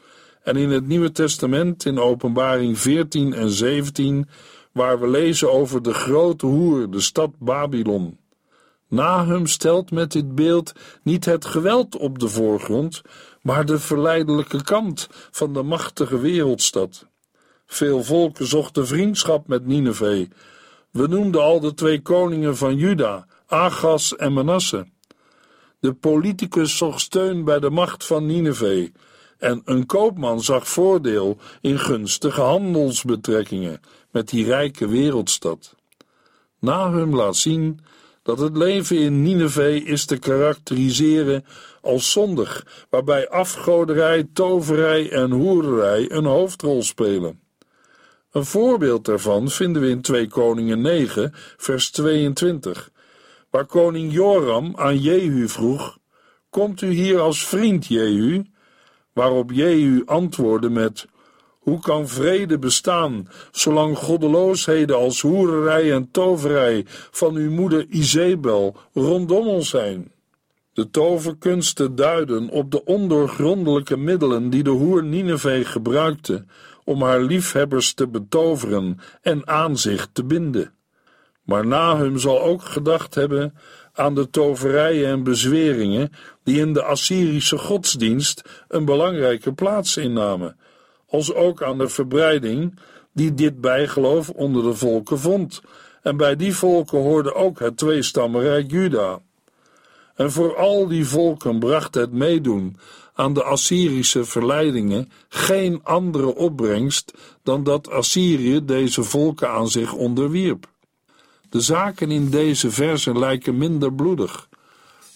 En 0.43 0.55
in 0.55 0.69
het 0.69 0.87
Nieuwe 0.87 1.11
Testament, 1.11 1.85
in 1.85 1.99
Openbaring 1.99 2.79
14 2.79 3.33
en 3.33 3.49
17, 3.49 4.29
waar 4.71 4.99
we 4.99 5.07
lezen 5.07 5.51
over 5.51 5.81
de 5.81 5.93
grote 5.93 6.45
hoer, 6.45 6.89
de 6.89 6.99
stad 7.01 7.31
Babylon. 7.39 8.19
Nahum 8.87 9.47
stelt 9.47 9.91
met 9.91 10.11
dit 10.11 10.35
beeld 10.35 10.73
niet 11.03 11.25
het 11.25 11.45
geweld 11.45 11.97
op 11.97 12.19
de 12.19 12.27
voorgrond, 12.27 13.01
maar 13.41 13.65
de 13.65 13.79
verleidelijke 13.79 14.63
kant 14.63 15.07
van 15.11 15.53
de 15.53 15.63
machtige 15.63 16.19
wereldstad. 16.19 17.05
Veel 17.65 18.03
volken 18.03 18.47
zochten 18.47 18.87
vriendschap 18.87 19.47
met 19.47 19.65
Nineveh. 19.65 20.29
We 20.91 21.07
noemden 21.07 21.41
al 21.41 21.59
de 21.59 21.73
twee 21.73 22.01
koningen 22.01 22.57
van 22.57 22.75
Juda, 22.75 23.25
Agas 23.47 24.15
en 24.15 24.33
Manasse. 24.33 24.87
De 25.79 25.93
politicus 25.93 26.77
zocht 26.77 26.99
steun 26.99 27.43
bij 27.43 27.59
de 27.59 27.69
macht 27.69 28.05
van 28.05 28.25
Nineveh 28.25 28.89
en 29.37 29.61
een 29.65 29.85
koopman 29.85 30.41
zag 30.41 30.67
voordeel 30.67 31.37
in 31.61 31.79
gunstige 31.79 32.41
handelsbetrekkingen 32.41 33.81
met 34.11 34.29
die 34.29 34.45
rijke 34.45 34.87
wereldstad. 34.87 35.75
Nahum 36.59 37.15
laat 37.15 37.35
zien 37.35 37.79
dat 38.23 38.39
het 38.39 38.57
leven 38.57 38.97
in 38.97 39.21
Nineveh 39.21 39.87
is 39.87 40.05
te 40.05 40.17
karakteriseren 40.17 41.45
als 41.81 42.11
zondig, 42.11 42.85
waarbij 42.89 43.29
afgoderij, 43.29 44.27
toverij 44.33 45.11
en 45.11 45.31
hoererij 45.31 46.11
een 46.11 46.25
hoofdrol 46.25 46.83
spelen. 46.83 47.39
Een 48.31 48.45
voorbeeld 48.45 49.05
daarvan 49.05 49.49
vinden 49.49 49.81
we 49.81 49.89
in 49.89 50.01
2 50.01 50.27
Koningen 50.27 50.81
9, 50.81 51.33
vers 51.57 51.91
22, 51.91 52.91
waar 53.49 53.65
koning 53.65 54.13
Joram 54.13 54.73
aan 54.75 54.97
Jehu 54.97 55.47
vroeg: 55.47 55.97
Komt 56.49 56.81
u 56.81 56.87
hier 56.87 57.19
als 57.19 57.47
vriend, 57.47 57.87
Jehu? 57.87 58.43
Waarop 59.13 59.51
Jehu 59.51 60.01
antwoordde 60.05 60.69
met: 60.69 61.07
hoe 61.61 61.79
kan 61.79 62.07
vrede 62.07 62.59
bestaan, 62.59 63.29
zolang 63.51 63.97
goddeloosheden 63.97 64.95
als 64.95 65.21
hoererij 65.21 65.93
en 65.93 66.11
toverij 66.11 66.85
van 67.11 67.35
uw 67.35 67.51
moeder 67.51 67.85
Izebel 67.89 68.75
rondom 68.93 69.47
ons 69.47 69.69
zijn? 69.69 70.11
De 70.73 70.89
toverkunsten 70.89 71.95
duiden 71.95 72.49
op 72.49 72.71
de 72.71 72.85
ondoorgrondelijke 72.85 73.97
middelen 73.97 74.49
die 74.49 74.63
de 74.63 74.69
hoer 74.69 75.03
Nineveh 75.03 75.65
gebruikte 75.65 76.45
om 76.83 77.01
haar 77.01 77.21
liefhebbers 77.21 77.93
te 77.93 78.07
betoveren 78.07 78.99
en 79.21 79.47
aan 79.47 79.77
zich 79.77 80.07
te 80.13 80.23
binden. 80.23 80.73
Maar 81.41 81.67
Nahum 81.67 82.17
zal 82.17 82.41
ook 82.41 82.61
gedacht 82.61 83.15
hebben 83.15 83.53
aan 83.93 84.15
de 84.15 84.29
toverijen 84.29 85.07
en 85.07 85.23
bezweringen 85.23 86.11
die 86.43 86.59
in 86.59 86.73
de 86.73 86.83
Assyrische 86.83 87.57
godsdienst 87.57 88.65
een 88.67 88.85
belangrijke 88.85 89.53
plaats 89.53 89.97
innamen, 89.97 90.57
als 91.11 91.33
ook 91.33 91.63
aan 91.63 91.77
de 91.77 91.89
verbreiding 91.89 92.79
die 93.13 93.33
dit 93.33 93.61
bijgeloof 93.61 94.29
onder 94.29 94.63
de 94.63 94.73
volken 94.73 95.19
vond. 95.19 95.61
En 96.01 96.17
bij 96.17 96.35
die 96.35 96.55
volken 96.55 96.99
hoorde 96.99 97.33
ook 97.33 97.59
het 97.59 97.77
tweestammenrijk 97.77 98.71
Juda. 98.71 99.19
En 100.15 100.31
voor 100.31 100.55
al 100.55 100.87
die 100.87 101.05
volken 101.05 101.59
bracht 101.59 101.95
het 101.95 102.11
meedoen 102.11 102.77
aan 103.13 103.33
de 103.33 103.43
Assyrische 103.43 104.25
verleidingen 104.25 105.11
geen 105.29 105.79
andere 105.83 106.35
opbrengst 106.35 107.13
dan 107.43 107.63
dat 107.63 107.89
Assyrië 107.89 108.65
deze 108.65 109.03
volken 109.03 109.49
aan 109.49 109.69
zich 109.69 109.93
onderwierp. 109.93 110.69
De 111.49 111.61
zaken 111.61 112.11
in 112.11 112.29
deze 112.29 112.71
versen 112.71 113.19
lijken 113.19 113.57
minder 113.57 113.93
bloedig. 113.93 114.49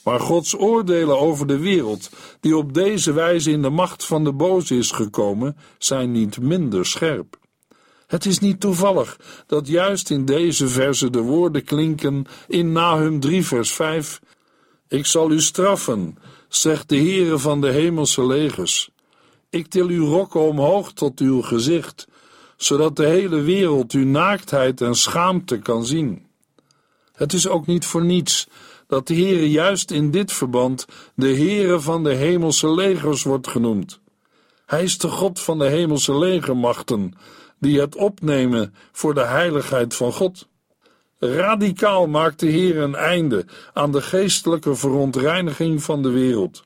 Maar 0.05 0.19
Gods 0.19 0.57
oordelen 0.57 1.19
over 1.19 1.47
de 1.47 1.57
wereld, 1.57 2.09
die 2.39 2.57
op 2.57 2.73
deze 2.73 3.13
wijze 3.13 3.51
in 3.51 3.61
de 3.61 3.69
macht 3.69 4.05
van 4.05 4.23
de 4.23 4.33
boze 4.33 4.77
is 4.77 4.91
gekomen, 4.91 5.57
zijn 5.77 6.11
niet 6.11 6.39
minder 6.39 6.85
scherp. 6.85 7.37
Het 8.07 8.25
is 8.25 8.39
niet 8.39 8.59
toevallig 8.59 9.19
dat 9.47 9.67
juist 9.67 10.09
in 10.09 10.25
deze 10.25 10.67
verse 10.67 11.09
de 11.09 11.21
woorden 11.21 11.63
klinken 11.63 12.25
in 12.47 12.71
Nahum 12.71 13.19
3 13.19 13.45
vers 13.45 13.71
5 13.71 14.21
Ik 14.87 15.05
zal 15.05 15.31
u 15.31 15.41
straffen, 15.41 16.17
zegt 16.47 16.89
de 16.89 16.97
Heere 16.97 17.39
van 17.39 17.61
de 17.61 17.69
hemelse 17.69 18.25
legers. 18.25 18.89
Ik 19.49 19.67
til 19.67 19.87
uw 19.87 20.05
rokken 20.05 20.41
omhoog 20.41 20.93
tot 20.93 21.19
uw 21.19 21.41
gezicht, 21.41 22.07
zodat 22.57 22.95
de 22.95 23.05
hele 23.05 23.41
wereld 23.41 23.91
uw 23.91 24.05
naaktheid 24.05 24.81
en 24.81 24.95
schaamte 24.95 25.57
kan 25.57 25.85
zien. 25.85 26.25
Het 27.15 27.33
is 27.33 27.47
ook 27.47 27.65
niet 27.65 27.85
voor 27.85 28.05
niets 28.05 28.47
dat 28.87 29.07
de 29.07 29.13
Heere 29.13 29.51
juist 29.51 29.91
in 29.91 30.11
dit 30.11 30.31
verband 30.31 30.85
de 31.15 31.35
Heere 31.35 31.79
van 31.79 32.03
de 32.03 32.13
hemelse 32.13 32.71
legers 32.71 33.23
wordt 33.23 33.47
genoemd. 33.47 33.99
Hij 34.65 34.83
is 34.83 34.97
de 34.97 35.07
God 35.07 35.39
van 35.39 35.59
de 35.59 35.65
hemelse 35.65 36.17
legermachten, 36.17 37.13
die 37.59 37.79
het 37.79 37.95
opnemen 37.95 38.75
voor 38.91 39.13
de 39.13 39.25
heiligheid 39.25 39.95
van 39.95 40.13
God. 40.13 40.47
Radicaal 41.19 42.07
maakt 42.07 42.39
de 42.39 42.47
Heer 42.47 42.77
een 42.77 42.95
einde 42.95 43.45
aan 43.73 43.91
de 43.91 44.01
geestelijke 44.01 44.75
verontreiniging 44.75 45.83
van 45.83 46.01
de 46.01 46.09
wereld. 46.09 46.63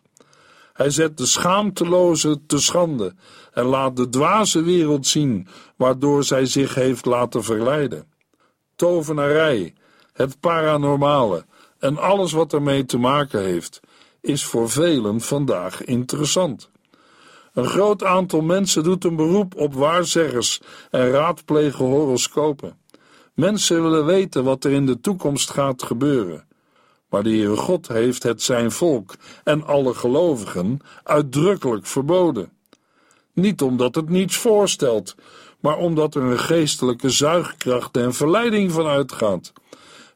Hij 0.73 0.89
zet 0.89 1.17
de 1.17 1.25
schaamteloze 1.25 2.39
te 2.45 2.59
schande 2.59 3.13
en 3.53 3.65
laat 3.65 3.95
de 3.95 4.09
dwaze 4.09 4.61
wereld 4.63 5.07
zien 5.07 5.47
waardoor 5.75 6.23
zij 6.23 6.45
zich 6.45 6.75
heeft 6.75 7.05
laten 7.05 7.43
verleiden. 7.43 8.07
Tovenarij, 8.75 9.73
het 10.13 10.39
paranormale 10.39 11.45
en 11.79 11.97
alles 11.97 12.31
wat 12.31 12.53
ermee 12.53 12.85
te 12.85 12.97
maken 12.97 13.43
heeft, 13.43 13.79
is 14.21 14.43
voor 14.43 14.69
velen 14.69 15.21
vandaag 15.21 15.83
interessant. 15.83 16.69
Een 17.53 17.65
groot 17.65 18.03
aantal 18.03 18.41
mensen 18.41 18.83
doet 18.83 19.03
een 19.03 19.15
beroep 19.15 19.55
op 19.55 19.73
waarzeggers 19.73 20.61
en 20.91 21.09
raadplegen 21.09 21.85
horoscopen. 21.85 22.77
Mensen 23.33 23.81
willen 23.81 24.05
weten 24.05 24.43
wat 24.43 24.63
er 24.63 24.71
in 24.71 24.85
de 24.85 25.01
toekomst 25.01 25.49
gaat 25.49 25.83
gebeuren. 25.83 26.47
Maar 27.09 27.23
de 27.23 27.29
Heere 27.29 27.55
God 27.55 27.87
heeft 27.87 28.23
het 28.23 28.41
zijn 28.41 28.71
volk 28.71 29.13
en 29.43 29.65
alle 29.65 29.93
gelovigen 29.93 30.79
uitdrukkelijk 31.03 31.85
verboden. 31.85 32.51
Niet 33.33 33.61
omdat 33.61 33.95
het 33.95 34.09
niets 34.09 34.37
voorstelt, 34.37 35.15
maar 35.59 35.77
omdat 35.77 36.15
er 36.15 36.21
een 36.21 36.39
geestelijke 36.39 37.09
zuigkracht 37.09 37.97
en 37.97 38.13
verleiding 38.13 38.71
van 38.71 38.85
uitgaat. 38.85 39.53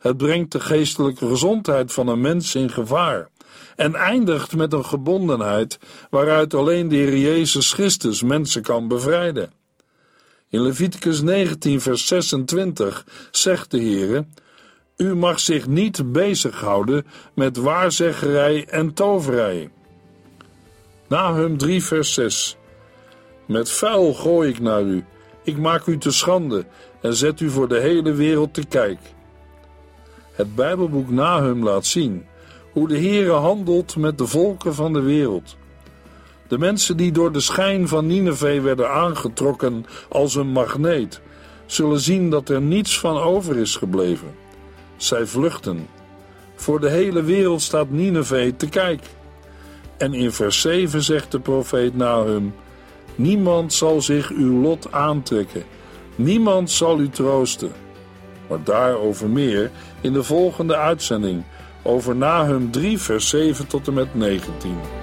Het 0.03 0.17
brengt 0.17 0.51
de 0.51 0.59
geestelijke 0.59 1.27
gezondheid 1.27 1.93
van 1.93 2.07
een 2.07 2.21
mens 2.21 2.55
in 2.55 2.69
gevaar 2.69 3.29
en 3.75 3.95
eindigt 3.95 4.55
met 4.55 4.73
een 4.73 4.85
gebondenheid 4.85 5.79
waaruit 6.09 6.53
alleen 6.53 6.87
de 6.87 6.95
Heer 6.95 7.17
Jezus 7.17 7.73
Christus 7.73 8.21
mensen 8.21 8.61
kan 8.61 8.87
bevrijden. 8.87 9.51
In 10.49 10.61
Leviticus 10.61 11.21
19, 11.21 11.81
vers 11.81 12.07
26 12.07 13.05
zegt 13.31 13.71
de 13.71 13.79
Heer: 13.79 14.25
U 14.97 15.15
mag 15.15 15.39
zich 15.39 15.67
niet 15.67 16.11
bezighouden 16.11 17.05
met 17.33 17.57
waarzeggerij 17.57 18.67
en 18.69 18.93
toverij. 18.93 19.69
Nahum 21.07 21.57
3, 21.57 21.83
vers 21.83 22.13
6 22.13 22.57
Met 23.47 23.71
vuil 23.71 24.13
gooi 24.13 24.49
ik 24.49 24.59
naar 24.59 24.83
u, 24.83 25.05
ik 25.43 25.57
maak 25.57 25.85
u 25.85 25.97
te 25.97 26.11
schande 26.11 26.65
en 27.01 27.13
zet 27.13 27.39
u 27.39 27.49
voor 27.49 27.67
de 27.67 27.79
hele 27.79 28.13
wereld 28.13 28.53
te 28.53 28.65
kijk. 28.65 28.99
Het 30.33 30.55
Bijbelboek 30.55 31.09
Nahum 31.09 31.63
laat 31.63 31.85
zien 31.85 32.25
hoe 32.71 32.87
de 32.87 32.97
Heere 32.97 33.31
handelt 33.31 33.95
met 33.95 34.17
de 34.17 34.27
volken 34.27 34.75
van 34.75 34.93
de 34.93 35.01
wereld. 35.01 35.57
De 36.47 36.57
mensen 36.57 36.97
die 36.97 37.11
door 37.11 37.31
de 37.31 37.39
schijn 37.39 37.87
van 37.87 38.07
Nineveh 38.07 38.63
werden 38.63 38.89
aangetrokken 38.89 39.85
als 40.09 40.35
een 40.35 40.47
magneet, 40.47 41.21
zullen 41.65 41.99
zien 41.99 42.29
dat 42.29 42.49
er 42.49 42.61
niets 42.61 42.99
van 42.99 43.17
over 43.17 43.57
is 43.57 43.75
gebleven. 43.75 44.31
Zij 44.95 45.25
vluchten. 45.25 45.87
Voor 46.55 46.79
de 46.79 46.89
hele 46.89 47.23
wereld 47.23 47.61
staat 47.61 47.89
Nineveh 47.89 48.53
te 48.57 48.69
kijk. 48.69 49.01
En 49.97 50.13
in 50.13 50.31
vers 50.31 50.61
7 50.61 51.03
zegt 51.03 51.31
de 51.31 51.39
profeet 51.39 51.95
Nahum: 51.95 52.53
Niemand 53.15 53.73
zal 53.73 54.01
zich 54.01 54.29
uw 54.29 54.61
lot 54.61 54.91
aantrekken, 54.91 55.63
niemand 56.15 56.71
zal 56.71 56.99
u 56.99 57.09
troosten. 57.09 57.71
Maar 58.53 58.63
daarover 58.63 59.29
meer 59.29 59.71
in 60.01 60.13
de 60.13 60.23
volgende 60.23 60.75
uitzending 60.75 61.43
over 61.81 62.15
Nahum 62.15 62.71
3, 62.71 62.97
vers 62.97 63.29
7 63.29 63.67
tot 63.67 63.87
en 63.87 63.93
met 63.93 64.15
19. 64.15 65.02